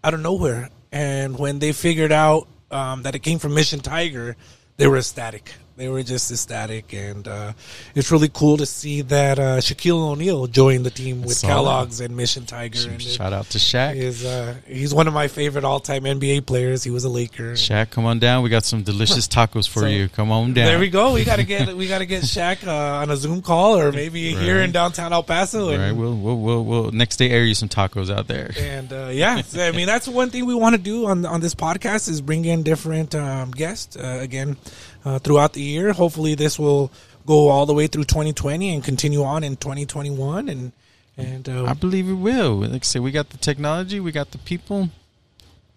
out 0.05 0.15
of 0.15 0.21
nowhere. 0.21 0.71
And 0.91 1.39
when 1.39 1.59
they 1.59 1.73
figured 1.73 2.13
out 2.13 2.47
um, 2.71 3.03
that 3.03 3.15
it 3.15 3.21
came 3.21 3.39
from 3.39 3.55
Mission 3.55 3.81
Tiger, 3.81 4.37
they 4.77 4.87
were 4.87 4.97
ecstatic. 4.99 5.53
They 5.75 5.89
were 5.89 6.03
just 6.03 6.31
ecstatic, 6.31 6.93
and 6.93 7.27
uh, 7.27 7.53
it's 7.95 8.11
really 8.13 8.29
cool 8.29 8.59
to 8.59 8.67
see 8.67 9.01
that 9.03 9.39
uh, 9.39 9.57
Shaquille 9.59 10.11
O'Neal 10.13 10.47
joined 10.47 10.85
the 10.85 10.91
team 10.91 11.23
with 11.23 11.41
Kellogg's 11.41 12.01
and 12.01 12.15
Mission 12.15 12.45
Tiger. 12.45 12.91
And 12.91 13.01
Shout 13.01 13.33
out 13.33 13.47
to 13.51 13.59
Shaq. 13.59 13.97
is 13.97 14.25
uh, 14.25 14.55
he's 14.67 14.93
one 14.95 15.09
of 15.09 15.15
my 15.15 15.29
favorite 15.29 15.65
all 15.65 15.81
time 15.81 16.03
NBA 16.05 16.45
players. 16.45 16.85
He 16.85 16.91
was 16.91 17.05
a 17.05 17.09
Laker. 17.09 17.55
Shaq, 17.55 17.91
come 17.91 18.05
on 18.05 18.19
down. 18.19 18.43
We 18.43 18.51
got 18.51 18.65
some 18.65 18.83
delicious 18.83 19.27
tacos 19.37 19.67
for 19.67 19.81
So, 19.81 19.87
you. 19.87 20.09
Come 20.11 20.31
on 20.31 20.53
down. 20.53 20.67
There 20.67 20.79
we 20.79 20.91
go. 20.91 21.15
We 21.15 21.25
gotta 21.25 21.45
get 21.45 21.75
we 21.77 21.89
gotta 21.89 22.07
get 22.07 22.23
Shaq 22.25 22.67
uh, 22.67 23.01
on 23.01 23.11
a 23.11 23.17
Zoom 23.17 23.41
call 23.41 23.79
or 23.79 23.93
maybe 23.93 24.35
here 24.35 24.61
in 24.61 24.73
downtown 24.73 25.13
El 25.15 25.23
Paso. 25.23 25.71
And, 25.71 25.81
right, 25.83 25.93
we'll, 25.93 26.15
we'll 26.17 26.39
we'll 26.39 26.65
we'll 26.65 26.91
next 26.93 27.17
day 27.17 27.31
air 27.31 27.45
you 27.45 27.55
some 27.55 27.71
tacos 27.71 28.15
out 28.15 28.29
there. 28.29 28.53
and 28.59 28.93
uh, 28.93 29.09
yeah, 29.11 29.41
so, 29.41 29.67
I 29.67 29.73
mean 29.73 29.87
that's 29.87 30.07
one 30.07 30.29
thing 30.29 30.45
we 30.45 30.55
want 30.55 30.77
to 30.77 30.81
do 30.81 31.07
on 31.07 31.25
on 31.25 31.41
this 31.41 31.55
podcast 31.55 32.11
is 32.11 32.21
bring 32.21 32.45
in 32.45 32.63
different 32.63 33.15
um, 33.15 33.51
guests 33.53 33.97
uh, 33.97 34.19
again 34.21 34.57
uh, 35.05 35.19
throughout 35.19 35.53
the 35.53 35.63
year. 35.63 35.93
Hopefully, 35.93 36.35
this 36.35 36.59
will 36.59 36.91
go 37.27 37.49
all 37.49 37.67
the 37.67 37.75
way 37.75 37.87
through 37.87 38.05
2020 38.05 38.75
and 38.75 38.83
continue 38.85 39.23
on 39.23 39.45
in 39.45 39.57
2021. 39.57 40.49
And 40.49 40.73
and 41.17 41.49
uh, 41.49 41.65
I 41.67 41.75
believe 41.75 42.09
it 42.09 42.15
will. 42.15 42.57
Like 42.57 42.83
I 42.83 42.85
say, 42.85 42.99
we 43.01 43.11
got 43.13 43.31
the 43.31 43.37
technology, 43.39 44.01
we 44.01 44.13
got 44.13 44.31
the 44.31 44.39
people. 44.39 44.89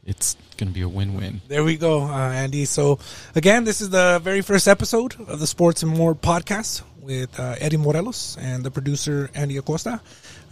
it's 0.06 0.36
going 0.58 0.70
to 0.70 0.74
be 0.74 0.82
a 0.82 0.88
win-win. 0.88 1.42
There 1.50 1.64
we 1.64 1.76
go, 1.78 2.04
uh, 2.04 2.30
Andy. 2.32 2.64
So 2.66 3.00
again, 3.36 3.66
this 3.66 3.82
is 3.82 3.90
the 3.90 4.20
very 4.24 4.42
first 4.42 4.68
episode 4.68 5.16
of 5.28 5.40
the 5.40 5.48
Sports 5.48 5.84
and 5.84 5.92
More 5.92 6.16
podcast 6.16 6.84
with 7.02 7.38
uh, 7.40 7.56
Eddie 7.60 7.78
Morelos 7.78 8.38
and 8.40 8.64
the 8.64 8.72
producer 8.72 9.30
Andy 9.36 9.58
Acosta 9.58 10.00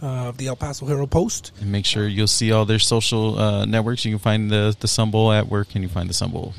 uh, 0.02 0.06
of 0.28 0.36
the 0.36 0.48
El 0.48 0.56
Paso 0.56 0.86
Herald 0.86 1.10
Post. 1.10 1.52
And 1.60 1.72
make 1.72 1.86
sure 1.86 2.06
you'll 2.06 2.26
see 2.26 2.52
all 2.52 2.64
their 2.66 2.78
social 2.78 3.38
uh, 3.38 3.64
networks. 3.64 4.04
You 4.04 4.12
can 4.12 4.18
find 4.18 4.50
the 4.50 4.76
the 4.78 4.86
Sun 4.88 5.10
Bowl 5.10 5.32
at 5.32 5.48
work. 5.48 5.70
Can 5.70 5.82
you 5.82 5.88
find 5.88 6.08
the 6.10 6.14
Sun 6.14 6.30
Bowl? 6.30 6.52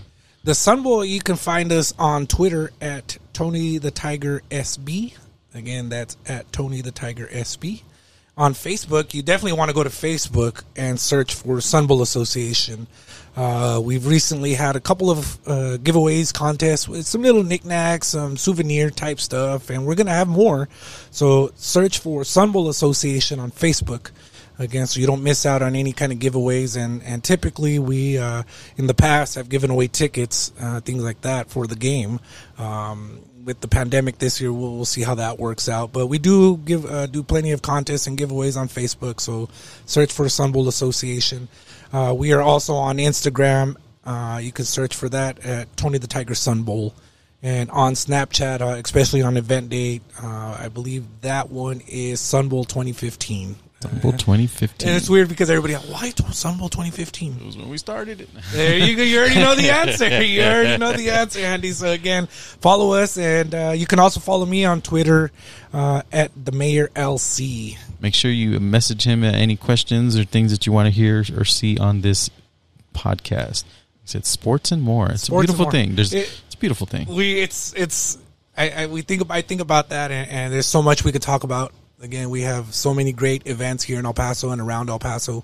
The 0.46 0.54
Sun 0.54 0.84
Bowl, 0.84 1.04
you 1.04 1.22
can 1.22 1.38
find 1.38 1.72
us 1.72 1.92
on 1.98 2.28
Twitter 2.28 2.70
at 2.80 3.18
Tony 3.34 3.80
the 3.80 3.90
Tiger 3.90 4.44
SB. 4.52 5.18
Again, 5.56 5.90
that's 5.90 6.18
at 6.28 6.54
Tony 6.54 6.82
the 6.82 6.92
Tiger 6.92 7.26
SB. 7.26 7.82
On 8.38 8.54
Facebook, 8.54 9.16
you 9.16 9.24
definitely 9.24 9.58
want 9.58 9.70
to 9.70 9.74
go 9.74 9.82
to 9.82 9.90
Facebook 9.90 10.62
and 10.76 11.00
search 11.00 11.34
for 11.34 11.60
Sun 11.62 11.88
Bowl 11.88 12.04
Association. 12.04 12.86
Uh, 13.36 13.82
we've 13.84 14.06
recently 14.06 14.54
had 14.54 14.76
a 14.76 14.80
couple 14.80 15.10
of 15.10 15.40
uh, 15.48 15.78
giveaways, 15.82 16.32
contests 16.32 16.88
with 16.88 17.08
some 17.08 17.24
little 17.24 17.44
knickknacks, 17.44 18.10
some 18.10 18.38
souvenir 18.38 18.92
type 18.92 19.20
stuff, 19.20 19.72
and 19.72 19.84
we're 19.84 19.96
going 19.96 20.06
to 20.06 20.14
have 20.14 20.28
more. 20.28 20.70
So 21.10 21.54
search 21.56 21.98
for 21.98 22.24
Sun 22.24 22.52
Bowl 22.52 22.70
Association 22.70 23.40
on 23.40 23.50
Facebook 23.50 24.12
again 24.60 24.88
so 24.88 25.00
you 25.00 25.08
don't 25.08 25.24
miss 25.24 25.46
out 25.46 25.62
on 25.62 25.76
any 25.76 25.92
kind 25.92 26.12
of 26.12 26.20
giveaways. 26.20 26.78
And 26.78 27.04
and 27.04 27.24
typically 27.24 27.80
we 27.80 28.18
uh, 28.18 28.44
in 28.78 28.88
the 28.88 28.94
past 28.94 29.36
have 29.36 29.50
given 29.50 29.70
away 29.70 29.88
tickets 29.88 30.52
uh, 30.60 30.82
things 30.82 31.04
like 31.04 31.22
that 31.22 31.50
for 31.50 31.68
the 31.68 31.76
game. 31.76 32.20
Um, 32.58 33.22
with 33.44 33.62
the 33.62 33.68
pandemic 33.68 34.18
this 34.18 34.42
year 34.42 34.52
we'll, 34.52 34.76
we'll 34.76 34.86
see 34.86 35.04
how 35.04 35.16
that 35.16 35.38
works 35.38 35.70
out. 35.70 35.92
But 35.92 36.08
we 36.08 36.18
do 36.18 36.58
give 36.58 36.86
uh, 36.86 37.08
do 37.08 37.24
plenty 37.24 37.52
of 37.52 37.62
contests 37.62 38.08
and 38.08 38.18
giveaways 38.18 38.58
on 38.58 38.68
facebook. 38.68 39.20
So 39.20 39.50
search 39.86 40.12
for 40.12 40.28
sun 40.30 40.52
bowl 40.52 40.68
association. 40.68 41.48
Uh, 41.94 42.14
we 42.18 42.34
are 42.34 42.42
also 42.42 42.74
on 42.74 42.98
instagram. 42.98 43.76
Uh, 44.04 44.40
you 44.42 44.52
can 44.52 44.66
search 44.66 44.96
for 44.96 45.10
that 45.10 45.44
at 45.46 45.76
tony 45.78 45.98
the 45.98 46.08
tiger 46.08 46.36
sun 46.36 46.64
bowl. 46.64 46.94
And 47.44 47.70
on 47.70 47.94
Snapchat, 47.94 48.62
uh, 48.62 48.82
especially 48.84 49.22
on 49.22 49.38
event 49.38 49.70
date, 49.70 50.02
I 50.20 50.68
believe 50.70 51.06
that 51.22 51.52
one 51.52 51.82
is 51.88 52.20
Sun 52.20 52.50
Bowl 52.50 52.64
2015. 52.64 53.56
Sun 53.90 54.00
Bowl 54.00 54.12
2015. 54.14 54.88
And 54.88 54.98
it's 54.98 55.10
weird 55.10 55.30
because 55.30 55.50
everybody, 55.50 55.74
why 55.76 56.10
Sun 56.32 56.58
Bowl 56.58 56.70
2015? 56.70 57.38
It 57.40 57.46
was 57.46 57.58
when 57.58 57.70
we 57.70 57.78
started 57.78 58.22
it. 58.22 58.30
There 58.52 58.78
you 58.78 58.96
go. 58.96 59.04
You 59.04 59.20
already 59.20 59.36
know 59.36 59.56
the 59.56 59.70
answer. 59.72 60.08
You 60.24 60.42
already 60.44 60.78
know 60.78 60.94
the 60.94 61.10
answer, 61.12 61.40
Andy. 61.40 61.72
So 61.72 61.92
again, 61.92 62.28
follow 62.28 62.94
us, 62.94 63.18
and 63.18 63.54
uh, 63.54 63.74
you 63.76 63.86
can 63.86 64.00
also 64.00 64.20
follow 64.20 64.46
me 64.46 64.66
on 64.66 64.82
Twitter 64.82 65.32
uh, 65.74 66.02
at 66.12 66.32
the 66.46 66.52
Mayor 66.52 66.90
LC. 66.96 67.78
Make 68.00 68.14
sure 68.16 68.32
you 68.32 68.60
message 68.60 69.04
him 69.06 69.24
any 69.24 69.56
questions 69.56 70.18
or 70.18 70.24
things 70.26 70.52
that 70.52 70.66
you 70.66 70.72
want 70.72 70.88
to 70.88 70.92
hear 70.92 71.24
or 71.36 71.46
see 71.46 71.78
on 71.78 72.02
this 72.02 72.30
podcast. 72.94 73.64
He 74.02 74.08
said 74.08 74.26
sports 74.26 74.72
and 74.72 74.82
more. 74.82 75.10
It's 75.12 75.24
Sports 75.24 75.46
a 75.50 75.54
beautiful 75.54 75.72
thing. 75.72 75.96
There's 75.96 76.14
It- 76.14 76.30
it's 76.46 76.56
a 76.56 76.58
beautiful 76.58 76.88
thing. 76.88 77.08
We 77.08 77.40
it's 77.42 77.74
it's 77.76 78.18
I, 78.58 78.70
I 78.70 78.86
we 78.88 79.02
think 79.02 79.24
I 79.30 79.42
think 79.42 79.62
about 79.62 79.90
that, 79.90 80.12
and, 80.12 80.30
and 80.30 80.54
there's 80.54 80.66
so 80.68 80.82
much 80.82 81.04
we 81.04 81.12
could 81.12 81.22
talk 81.22 81.44
about. 81.44 81.74
Again, 82.06 82.30
we 82.30 82.42
have 82.42 82.72
so 82.72 82.94
many 82.94 83.14
great 83.14 83.48
events 83.48 83.84
here 83.84 83.98
in 83.98 84.06
El 84.06 84.14
Paso 84.14 84.52
and 84.52 84.62
around 84.62 84.92
El 84.92 85.00
Paso 85.00 85.44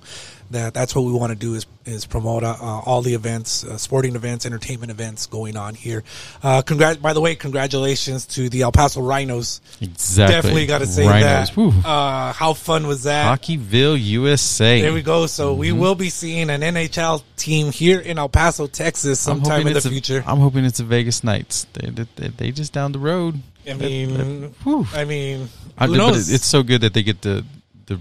that 0.52 0.74
that's 0.74 0.93
what 0.93 1.04
we 1.04 1.12
want 1.12 1.32
to 1.32 1.36
do 1.36 1.56
is 1.56 1.65
is 1.86 2.06
promote 2.06 2.43
uh, 2.43 2.56
all 2.60 3.02
the 3.02 3.15
events, 3.15 3.63
uh, 3.63 3.78
sporting 3.78 4.15
events, 4.15 4.45
entertainment 4.45 4.91
events 4.91 5.26
going 5.26 5.58
on 5.58 5.74
here. 5.74 6.04
Uh, 6.43 6.62
congrat 6.62 7.02
by 7.02 7.13
the 7.13 7.21
way, 7.21 7.34
congratulations 7.34 8.28
to 8.28 8.47
the 8.50 8.62
El 8.62 8.71
Paso 8.71 9.02
Rhinos. 9.02 9.60
Exactly. 9.82 10.36
Definitely 10.36 10.65
got 10.67 10.80
to 10.80 10.86
say 10.86 11.08
Rhinos. 11.08 11.50
that. 11.50 11.88
Uh, 11.88 12.32
how 12.34 12.54
fun 12.54 12.86
was 12.86 13.04
that? 13.04 13.39
Hockeyville, 13.39 14.00
USA. 14.00 14.82
There 14.82 14.93
we 14.93 15.02
go. 15.02 15.26
So 15.26 15.56
we 15.56 15.71
will 15.71 15.95
be 15.95 16.10
seeing 16.10 16.52
an 16.52 16.62
NHL 16.62 17.24
team 17.38 17.71
here 17.71 18.00
in 18.00 18.19
El 18.19 18.30
Paso, 18.30 18.67
Texas, 18.67 19.19
sometime 19.19 19.65
in 19.65 19.74
the 19.74 19.82
future. 19.82 20.24
I'm 20.28 20.39
hoping 20.39 20.63
it's 20.65 20.78
the 20.78 20.84
Vegas 20.84 21.24
Knights. 21.24 21.65
They, 21.74 21.89
they, 21.89 22.08
they, 22.15 22.28
they 22.28 22.52
just 22.52 22.71
down 22.71 22.91
the 22.91 23.00
road. 23.00 23.41
I 23.69 23.74
mean, 23.74 24.54
Whew. 24.63 24.86
I 24.93 25.06
mean, 25.06 25.50
I 25.78 25.88
but 25.88 25.97
knows? 25.97 26.30
it's 26.32 26.45
so 26.45 26.63
good 26.63 26.82
that 26.82 26.93
they 26.93 27.04
get 27.04 27.21
the 27.21 27.45
the 27.86 28.00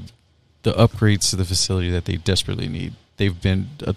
the 0.63 0.73
upgrades 0.73 1.31
to 1.31 1.37
the 1.37 1.45
facility 1.45 1.91
that 1.91 2.05
they 2.05 2.17
desperately 2.17 2.69
need. 2.69 2.93
They've 3.17 3.41
been 3.41 3.69
a 3.87 3.95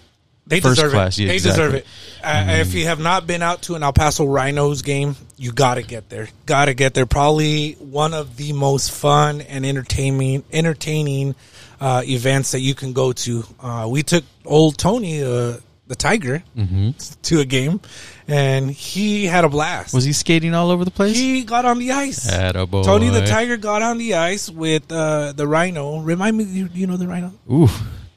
They 0.47 0.59
First 0.59 0.75
deserve 0.75 0.91
class, 0.93 1.17
it. 1.17 1.23
yeah, 1.23 1.27
they 1.29 1.33
exactly. 1.35 1.63
deserve 1.63 1.73
it. 1.75 1.85
Uh, 2.23 2.45
if 2.59 2.73
you 2.73 2.85
have 2.85 2.99
not 2.99 3.25
been 3.27 3.41
out 3.41 3.61
to 3.63 3.75
an 3.75 3.83
El 3.83 3.93
Paso 3.93 4.25
Rhinos 4.25 4.81
game, 4.81 5.15
you 5.37 5.51
got 5.53 5.75
to 5.75 5.81
get 5.83 6.09
there. 6.09 6.27
Got 6.45 6.65
to 6.65 6.73
get 6.73 6.93
there. 6.93 7.05
Probably 7.05 7.73
one 7.73 8.13
of 8.13 8.35
the 8.37 8.51
most 8.53 8.91
fun 8.91 9.39
and 9.41 9.65
entertaining, 9.65 10.43
entertaining 10.51 11.35
uh, 11.79 12.01
events 12.05 12.51
that 12.51 12.59
you 12.61 12.75
can 12.75 12.91
go 12.93 13.13
to. 13.13 13.43
Uh, 13.61 13.87
we 13.89 14.03
took 14.03 14.23
old 14.45 14.77
Tony, 14.77 15.23
uh, 15.23 15.57
the 15.87 15.95
Tiger, 15.95 16.43
Mm-hmm. 16.57 16.91
to 17.23 17.39
a 17.41 17.45
game, 17.45 17.81
and 18.27 18.71
he 18.71 19.25
had 19.25 19.43
a 19.43 19.49
blast. 19.49 19.93
was 19.93 20.05
he 20.05 20.13
skating 20.13 20.53
all 20.55 20.71
over 20.71 20.85
the 20.85 20.91
place? 20.91 21.17
he 21.17 21.43
got 21.43 21.65
on 21.65 21.77
the 21.79 21.91
ice. 21.91 22.25
Attaboy. 22.29 22.83
Tony 22.85 23.09
the 23.09 23.25
Tiger 23.25 23.57
got 23.57 23.81
on 23.81 23.97
the 23.97 24.13
ice 24.15 24.49
with 24.49 24.91
uh, 24.91 25.33
the 25.33 25.45
Rhino. 25.47 25.99
Remind 25.99 26.37
me, 26.37 26.45
you, 26.45 26.69
you 26.73 26.87
know 26.87 26.95
the 26.97 27.07
Rhino? 27.07 27.33
Ooh, 27.51 27.67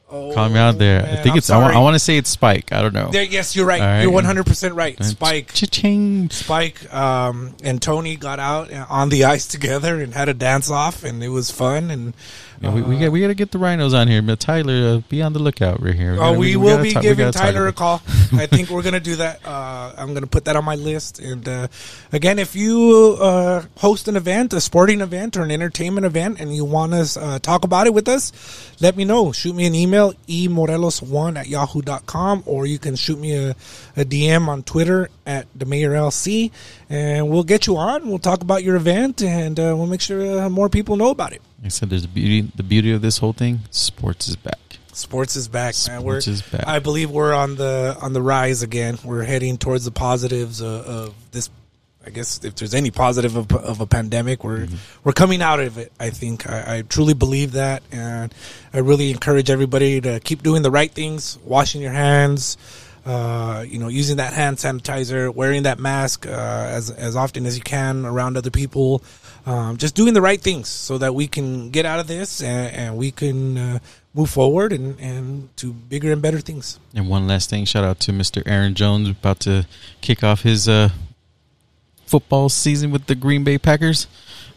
call 0.09 0.49
me 0.49 0.59
out 0.59 0.79
there. 0.79 1.03
I 1.03 1.17
think 1.17 1.33
I'm 1.33 1.39
it's. 1.39 1.51
I, 1.51 1.57
wa- 1.59 1.65
sorry. 1.65 1.77
I 1.77 1.79
want 1.81 1.95
to 1.95 1.99
say 1.99 2.17
it's 2.17 2.31
Spike. 2.31 2.73
I 2.73 2.83
don't 2.83 2.95
know. 2.95 3.09
There, 3.11 3.25
yes, 3.25 3.57
you're 3.57 3.67
right. 3.67 3.81
Right. 3.81 4.03
You're 4.03 4.13
100 4.13 4.47
percent 4.47 4.75
right. 4.75 5.03
Spike, 5.03 5.53
Cha-ching. 5.53 6.31
Spike, 6.31 6.93
um, 6.95 7.57
and 7.65 7.83
Tony 7.83 8.15
got 8.17 8.39
out 8.39 8.73
on 8.73 9.09
the 9.09 9.25
ice 9.25 9.47
together 9.47 10.01
and 10.01 10.15
had 10.15 10.29
a 10.29 10.35
dance 10.35 10.71
off, 10.71 11.03
and 11.03 11.23
it 11.23 11.31
was 11.31 11.51
fun. 11.51 11.91
And 11.91 12.15
We, 12.61 12.83
we 12.83 12.99
got 12.99 13.13
we 13.13 13.21
got 13.21 13.29
to 13.29 13.35
get 13.35 13.51
the 13.51 13.59
rhinos 13.59 13.95
on 13.95 14.09
here. 14.09 14.23
But 14.23 14.41
Tyler, 14.41 14.97
uh, 14.97 15.01
be 15.09 15.23
on 15.23 15.33
the 15.33 15.39
lookout 15.39 15.83
right 15.83 15.95
here. 15.95 16.15
oh, 16.15 16.17
gotta- 16.17 16.39
we, 16.39 16.57
will 16.57 16.83
be 16.83 16.95
we 16.95 17.01
giving 17.01 17.31
Tyler 17.31 17.67
a 17.67 17.73
call. 17.73 18.03
I 18.33 18.47
think 18.47 18.71
we're 18.71 18.83
gonna 18.83 19.01
do 19.01 19.17
that. 19.17 19.47
Uh, 19.47 19.93
I'm 19.97 20.15
gonna 20.15 20.27
put 20.27 20.47
that 20.47 20.57
on 20.57 20.65
my 20.65 20.75
list. 20.75 21.19
And 21.19 21.47
uh, 21.49 21.69
again, 22.13 22.39
if 22.39 22.57
you 22.57 23.19
uh, 23.21 23.65
host 23.79 24.09
an 24.09 24.17
event, 24.17 24.53
a 24.53 24.61
sporting 24.61 25.01
event 25.01 25.37
or 25.37 25.43
an 25.43 25.51
entertainment 25.51 26.07
event, 26.07 26.41
and 26.41 26.55
you 26.55 26.65
want 26.65 26.95
us 26.95 27.17
uh, 27.17 27.39
talk 27.39 27.65
about 27.65 27.87
it 27.87 27.95
with 27.95 28.09
us, 28.09 28.33
let 28.81 28.97
me 28.97 29.05
know. 29.05 29.33
Shoot 29.33 29.55
me 29.55 29.67
an 29.67 29.75
email, 29.75 30.13
emorelos1 30.29 31.37
at 31.39 31.49
yahoo.com, 31.49 32.43
or 32.47 32.67
you 32.67 32.79
can 32.79 32.97
shoot 32.97 33.19
me 33.19 33.35
a, 33.35 33.51
a 33.97 34.05
DM 34.05 34.49
on 34.49 34.63
Twitter 34.63 35.09
at 35.27 35.47
the 35.55 35.65
Mayor 35.67 35.91
LC, 35.91 36.51
and 36.89 37.29
we'll 37.29 37.43
get 37.45 37.67
you 37.67 37.77
on. 37.77 38.09
We'll 38.09 38.19
talk 38.19 38.43
about 38.43 38.63
your 38.63 38.77
event, 38.77 39.23
and 39.23 39.59
uh, 39.59 39.75
we'll 39.77 39.87
make 39.87 40.01
sure 40.01 40.41
uh, 40.43 40.49
more 40.49 40.69
people 40.69 40.97
know 40.97 41.11
about 41.11 41.33
it. 41.33 41.43
Like 41.59 41.67
I 41.67 41.69
said 41.69 41.91
there's 41.91 42.05
a 42.05 42.09
beauty. 42.09 42.51
The 42.55 42.63
beauty 42.63 42.93
of 42.93 43.03
this 43.03 43.19
whole 43.19 43.33
thing, 43.33 43.61
sports 43.71 44.29
is 44.29 44.37
back. 44.37 44.59
Sports 44.93 45.37
is 45.37 45.49
back. 45.49 45.75
man. 45.89 46.03
We're, 46.03 46.21
Sports 46.21 46.29
is 46.29 46.43
back. 46.43 46.67
I 46.67 46.79
believe 46.79 47.11
we're 47.11 47.35
on 47.35 47.57
the 47.57 47.97
on 48.01 48.13
the 48.13 48.23
rise 48.23 48.63
again. 48.63 48.99
We're 49.05 49.25
heading 49.25 49.59
towards 49.59 49.85
the 49.85 49.91
positives 49.91 50.61
of, 50.63 50.87
of 50.87 51.15
this. 51.33 51.51
I 52.07 52.11
guess 52.11 52.45
if 52.45 52.55
there's 52.55 52.73
any 52.73 52.93
positive 52.93 53.35
of, 53.35 53.51
of 53.53 53.81
a 53.81 53.87
pandemic, 53.87 54.45
we're 54.45 54.59
Mm-hmm. 54.67 54.77
we're 55.03 55.13
coming 55.13 55.43
out 55.43 55.59
of 55.59 55.77
it. 55.77 55.91
I 55.99 56.11
think 56.11 56.49
I, 56.49 56.77
I 56.79 56.83
truly 56.83 57.15
believe 57.15 57.53
that, 57.53 57.83
and 57.91 58.33
I 58.73 58.79
really 58.79 59.11
encourage 59.11 59.51
everybody 59.51 60.01
to 60.01 60.21
keep 60.21 60.45
doing 60.45 60.63
the 60.63 60.71
right 60.71 60.91
things, 60.91 61.37
washing 61.45 61.83
your 61.83 61.91
hands, 61.93 62.57
uh, 63.07 63.65
you 63.67 63.79
know, 63.79 63.87
using 63.87 64.17
that 64.17 64.33
hand 64.33 64.57
sanitizer, 64.57 65.33
wearing 65.33 65.63
that 65.63 65.79
mask 65.79 66.27
uh, 66.27 66.31
as 66.31 66.91
as 66.91 67.15
often 67.15 67.47
as 67.47 67.57
you 67.57 67.63
can 67.63 68.05
around 68.05 68.37
other 68.37 68.51
people, 68.51 69.03
um, 69.47 69.77
just 69.77 69.95
doing 69.95 70.13
the 70.13 70.21
right 70.21 70.41
things 70.41 70.69
so 70.69 70.99
that 70.99 71.15
we 71.15 71.29
can 71.29 71.71
get 71.71 71.87
out 71.87 72.01
of 72.01 72.09
this 72.09 72.43
and, 72.43 72.75
and 72.75 72.97
we 72.97 73.13
can 73.13 73.57
uh, 73.57 73.79
move 74.13 74.29
forward 74.29 74.73
and, 74.73 74.99
and 74.99 75.57
to 75.57 75.73
bigger 75.73 76.11
and 76.11 76.21
better 76.21 76.41
things. 76.41 76.81
And 76.95 77.09
one 77.09 77.29
last 77.29 77.49
thing, 77.49 77.65
shout 77.65 77.85
out 77.85 78.01
to 78.01 78.13
Mr. 78.13 78.43
Aaron 78.45 78.75
Jones 78.75 79.09
about 79.09 79.39
to 79.41 79.67
kick 80.01 80.25
off 80.25 80.43
his 80.43 80.69
uh, 80.69 80.89
football 82.07 82.49
season 82.49 82.91
with 82.91 83.07
the 83.07 83.15
Green 83.15 83.45
Bay 83.45 83.57
Packers 83.57 84.09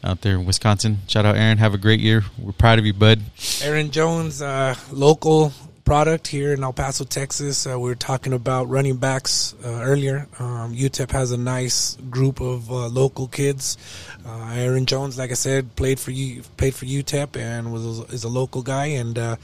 out 0.04 0.22
there 0.22 0.36
in 0.36 0.46
Wisconsin. 0.46 1.00
Shout 1.08 1.24
out 1.24 1.36
Aaron, 1.36 1.60
have 1.60 1.76
a 1.76 1.78
great 1.78 2.00
year. 2.00 2.24
We're 2.40 2.52
proud 2.54 2.80
of 2.80 2.86
you, 2.88 2.94
bud. 2.94 3.22
Aaron 3.62 3.92
Jones, 3.92 4.42
uh, 4.42 4.74
local 4.92 5.54
product 5.90 6.28
here 6.28 6.54
in 6.54 6.64
El 6.64 6.72
Paso, 6.72 7.04
Texas. 7.04 7.66
Uh, 7.66 7.72
we 7.72 7.90
were 7.90 7.96
talking 7.96 8.32
about 8.32 8.70
running 8.70 8.98
backs 8.98 9.56
uh, 9.66 9.70
earlier. 9.70 10.28
Um, 10.38 10.76
UTEP 10.76 11.10
has 11.10 11.32
a 11.32 11.38
nice 11.38 11.96
group 12.12 12.42
of 12.42 12.70
uh, 12.70 12.90
local 12.90 13.28
kids. 13.28 13.76
Uh, 14.24 14.52
Aaron 14.54 14.86
Jones, 14.86 15.18
like 15.18 15.32
I 15.32 15.34
said, 15.34 15.76
played 15.76 16.00
for 16.00 16.12
you, 16.12 16.44
played 16.58 16.76
for 16.76 16.86
UTEP, 16.86 17.38
and 17.38 17.74
was 17.74 18.02
is 18.14 18.24
a 18.24 18.30
local 18.30 18.62
guy 18.62 18.86
and 19.02 19.18
uh, 19.18 19.36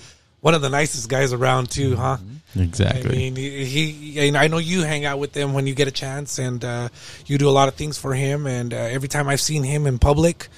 one 0.42 0.54
of 0.54 0.62
the 0.62 0.70
nicest 0.70 1.10
guys 1.10 1.34
around 1.34 1.72
too, 1.72 1.96
huh? 1.96 2.18
Exactly. 2.56 3.10
I 3.10 3.12
mean, 3.12 3.36
he, 3.36 3.66
he. 3.66 4.28
and 4.28 4.38
I 4.38 4.46
know 4.46 4.60
you 4.60 4.84
hang 4.84 5.04
out 5.04 5.18
with 5.18 5.36
him 5.36 5.54
when 5.54 5.66
you 5.66 5.74
get 5.74 5.88
a 5.88 5.98
chance, 6.04 6.38
and 6.38 6.64
uh, 6.64 6.90
you 7.26 7.40
do 7.40 7.50
a 7.50 7.56
lot 7.60 7.70
of 7.70 7.74
things 7.74 7.98
for 7.98 8.14
him. 8.14 8.46
And 8.46 8.72
uh, 8.72 8.78
every 8.78 9.10
time 9.10 9.30
I've 9.30 9.42
seen 9.42 9.64
him 9.64 9.88
in 9.88 9.98
public, 9.98 10.50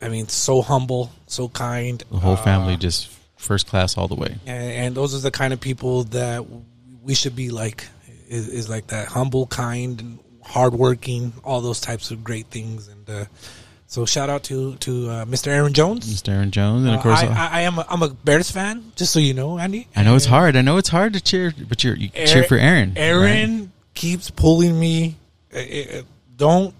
I 0.00 0.08
mean, 0.08 0.26
so 0.26 0.62
humble, 0.62 1.12
so 1.28 1.48
kind. 1.48 2.02
the 2.10 2.18
whole 2.18 2.34
family 2.34 2.76
just 2.76 3.21
first 3.42 3.66
class 3.66 3.96
all 3.98 4.08
the 4.08 4.14
way. 4.14 4.36
and, 4.46 4.72
and 4.72 4.94
those 4.94 5.14
are 5.14 5.18
the 5.20 5.30
kind 5.30 5.52
of 5.52 5.60
people 5.60 6.04
that 6.04 6.44
we 7.02 7.14
should 7.14 7.34
be 7.36 7.50
like 7.50 7.86
is, 8.28 8.48
is 8.48 8.68
like 8.70 8.86
that 8.88 9.08
humble 9.08 9.46
kind 9.46 10.00
and 10.00 10.18
hardworking 10.44 11.32
all 11.44 11.60
those 11.60 11.80
types 11.80 12.10
of 12.10 12.22
great 12.24 12.46
things 12.46 12.88
and 12.88 13.08
uh, 13.10 13.24
So 13.86 14.06
shout 14.06 14.30
out 14.30 14.42
to 14.44 14.76
to 14.86 14.92
uh, 15.10 15.24
Mr. 15.26 15.48
Aaron 15.48 15.72
Jones. 15.74 16.06
Mr. 16.06 16.30
Aaron 16.32 16.50
Jones, 16.50 16.84
and 16.86 16.94
of 16.94 17.00
Uh, 17.00 17.02
course, 17.02 17.20
I, 17.22 17.26
I, 17.26 17.48
I, 17.58 17.60
am 17.68 17.78
a, 17.78 17.84
I'm 17.90 18.02
a 18.02 18.08
Bears 18.08 18.50
fan, 18.50 18.92
just 18.96 19.12
so 19.12 19.18
you 19.20 19.34
know, 19.34 19.58
Andy. 19.58 19.86
I 19.94 20.02
know 20.02 20.16
it's 20.16 20.24
hard. 20.24 20.56
I 20.56 20.62
know 20.62 20.78
it's 20.78 20.88
hard 20.88 21.12
to 21.12 21.20
cheer, 21.20 21.52
but 21.68 21.84
you're, 21.84 21.96
you 21.96 22.08
cheer 22.08 22.44
for 22.44 22.56
Aaron. 22.56 22.94
Aaron 22.96 23.58
right? 23.58 23.68
keeps 23.94 24.30
pulling 24.30 24.78
me. 24.80 25.16
Uh, 25.54 25.58
uh, 25.58 26.02
don't 26.36 26.72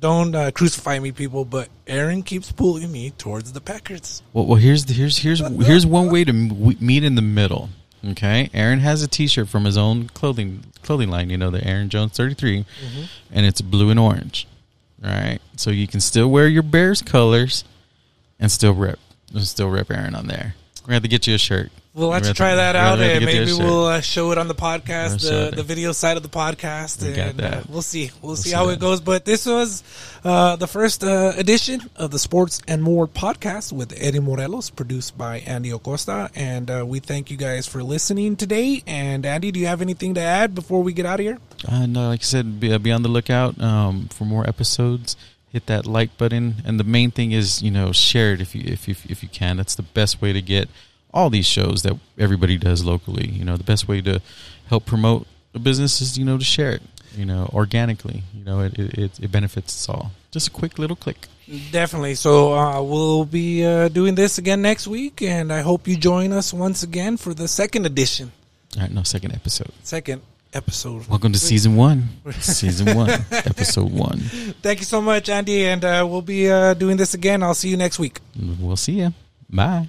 don't 0.00 0.34
uh, 0.34 0.50
crucify 0.50 0.98
me, 0.98 1.12
people. 1.12 1.44
But 1.44 1.68
Aaron 1.86 2.22
keeps 2.22 2.52
pulling 2.52 2.90
me 2.90 3.10
towards 3.10 3.52
the 3.52 3.60
Packers. 3.60 4.22
Well, 4.32 4.46
well, 4.46 4.56
here's 4.56 4.84
the, 4.84 4.94
here's 4.94 5.18
here's 5.18 5.40
here's 5.66 5.86
one 5.86 6.10
way 6.10 6.24
to 6.24 6.32
meet 6.32 7.04
in 7.04 7.14
the 7.14 7.22
middle. 7.22 7.70
Okay, 8.10 8.48
Aaron 8.54 8.78
has 8.78 9.02
a 9.02 9.08
T-shirt 9.08 9.48
from 9.48 9.64
his 9.64 9.76
own 9.76 10.08
clothing 10.08 10.64
clothing 10.82 11.08
line. 11.08 11.30
You 11.30 11.36
know, 11.36 11.50
the 11.50 11.66
Aaron 11.66 11.88
Jones 11.88 12.12
33, 12.16 12.64
and 13.32 13.44
it's 13.44 13.60
blue 13.60 13.90
and 13.90 13.98
orange. 13.98 14.46
All 15.04 15.10
right, 15.10 15.38
so 15.56 15.70
you 15.70 15.86
can 15.86 16.00
still 16.00 16.28
wear 16.28 16.48
your 16.48 16.62
Bears 16.62 17.02
colors 17.02 17.64
and 18.38 18.50
still 18.50 18.74
rep, 18.74 18.98
and 19.32 19.42
still 19.42 19.68
rep 19.68 19.90
Aaron 19.90 20.14
on 20.14 20.26
there. 20.26 20.54
We're 20.82 20.86
gonna 20.86 20.94
have 20.94 21.02
to 21.02 21.08
get 21.08 21.26
you 21.26 21.34
a 21.34 21.38
shirt. 21.38 21.70
We'll 21.98 22.12
have 22.12 22.22
to 22.22 22.32
try 22.32 22.54
that 22.54 22.76
out, 22.76 23.00
and 23.00 23.24
get 23.24 23.34
you 23.34 23.42
a 23.42 23.46
maybe 23.46 23.58
we'll 23.58 23.86
uh, 23.86 24.00
show 24.00 24.30
it 24.30 24.38
on 24.38 24.46
the 24.46 24.54
podcast, 24.54 25.22
the, 25.28 25.56
the 25.56 25.64
video 25.64 25.90
side 25.90 26.16
of 26.16 26.22
the 26.22 26.28
podcast, 26.28 27.02
We 27.02 27.20
and 27.20 27.40
uh, 27.40 27.62
we'll 27.68 27.82
see. 27.82 28.12
We'll, 28.22 28.36
see 28.36 28.50
see 28.50 28.54
how 28.54 28.66
that. 28.66 28.74
it 28.74 28.80
goes. 28.80 29.00
But 29.00 29.24
this 29.24 29.46
was 29.46 29.82
uh, 30.22 30.54
the 30.54 30.68
first 30.68 31.02
uh, 31.02 31.32
edition 31.36 31.90
of 31.96 32.12
the 32.12 32.20
Sports 32.20 32.62
and 32.68 32.84
More 32.84 33.08
podcast 33.08 33.72
with 33.72 33.92
Eddie 33.96 34.20
Morelos, 34.20 34.70
produced 34.70 35.18
by 35.18 35.40
Andy 35.40 35.70
Acosta, 35.70 36.30
and 36.36 36.70
uh, 36.70 36.84
we 36.86 37.00
thank 37.00 37.32
you 37.32 37.36
guys 37.36 37.66
for 37.66 37.82
listening 37.82 38.36
today. 38.36 38.84
And 38.86 39.26
Andy, 39.26 39.50
do 39.50 39.58
you 39.58 39.66
have 39.66 39.82
anything 39.82 40.14
to 40.14 40.20
add 40.20 40.54
before 40.54 40.84
we 40.84 40.92
get 40.92 41.04
out 41.04 41.18
of 41.18 41.26
here? 41.26 41.38
And 41.68 41.96
uh, 41.96 42.10
like 42.10 42.20
I 42.20 42.22
said, 42.22 42.60
be, 42.60 42.78
be 42.78 42.92
on 42.92 43.02
the 43.02 43.08
lookout 43.08 43.60
um, 43.60 44.06
for 44.08 44.24
more 44.24 44.48
episodes. 44.48 45.16
Hit 45.50 45.66
that 45.66 45.84
like 45.84 46.16
button, 46.16 46.56
and 46.64 46.78
the 46.78 46.84
main 46.84 47.10
thing 47.10 47.32
is 47.32 47.60
you 47.60 47.72
know 47.72 47.90
share 47.90 48.34
it 48.34 48.40
if 48.40 48.54
you 48.54 48.62
if 48.66 48.86
you 48.86 48.94
if 49.08 49.22
you 49.24 49.28
can. 49.28 49.56
That's 49.56 49.74
the 49.74 49.82
best 49.82 50.20
way 50.20 50.32
to 50.32 50.42
get 50.42 50.68
all 51.18 51.30
these 51.30 51.46
shows 51.46 51.82
that 51.82 51.94
everybody 52.16 52.56
does 52.56 52.84
locally. 52.84 53.28
You 53.28 53.44
know, 53.44 53.56
the 53.56 53.64
best 53.72 53.88
way 53.88 54.00
to 54.02 54.20
help 54.68 54.86
promote 54.86 55.26
a 55.54 55.58
business 55.58 56.00
is 56.00 56.16
you 56.18 56.24
know 56.24 56.38
to 56.38 56.44
share 56.44 56.72
it. 56.78 56.82
You 57.16 57.26
know, 57.26 57.50
organically. 57.52 58.22
You 58.34 58.44
know, 58.44 58.60
it 58.60 58.78
it, 58.78 59.12
it 59.20 59.30
benefits 59.32 59.70
us 59.76 59.88
all. 59.88 60.12
Just 60.30 60.46
a 60.48 60.50
quick 60.50 60.78
little 60.78 60.96
click. 60.96 61.26
Definitely. 61.72 62.14
So 62.14 62.52
uh, 62.54 62.82
we'll 62.82 63.24
be 63.24 63.64
uh, 63.64 63.88
doing 63.88 64.14
this 64.14 64.38
again 64.38 64.60
next 64.62 64.86
week, 64.86 65.22
and 65.22 65.50
I 65.52 65.60
hope 65.62 65.88
you 65.88 65.96
join 65.96 66.32
us 66.32 66.52
once 66.52 66.82
again 66.82 67.16
for 67.16 67.32
the 67.34 67.48
second 67.48 67.86
edition, 67.86 68.30
All 68.76 68.82
right, 68.82 68.92
no 68.92 69.02
second 69.02 69.32
episode. 69.32 69.72
second 69.82 70.20
episode. 70.52 71.08
Welcome 71.08 71.32
to 71.32 71.38
season 71.38 71.74
one. 71.74 72.08
season 72.40 72.94
one, 72.94 73.10
episode 73.32 73.90
one. 73.90 74.18
Thank 74.62 74.78
you 74.80 74.84
so 74.84 75.00
much, 75.00 75.28
Andy, 75.30 75.64
and 75.66 75.82
uh, 75.84 76.06
we'll 76.08 76.22
be 76.22 76.50
uh, 76.50 76.74
doing 76.74 76.96
this 76.98 77.14
again. 77.14 77.42
I'll 77.42 77.54
see 77.54 77.70
you 77.70 77.78
next 77.78 77.98
week. 77.98 78.20
We'll 78.60 78.76
see 78.76 79.00
you. 79.00 79.12
Bye. 79.48 79.88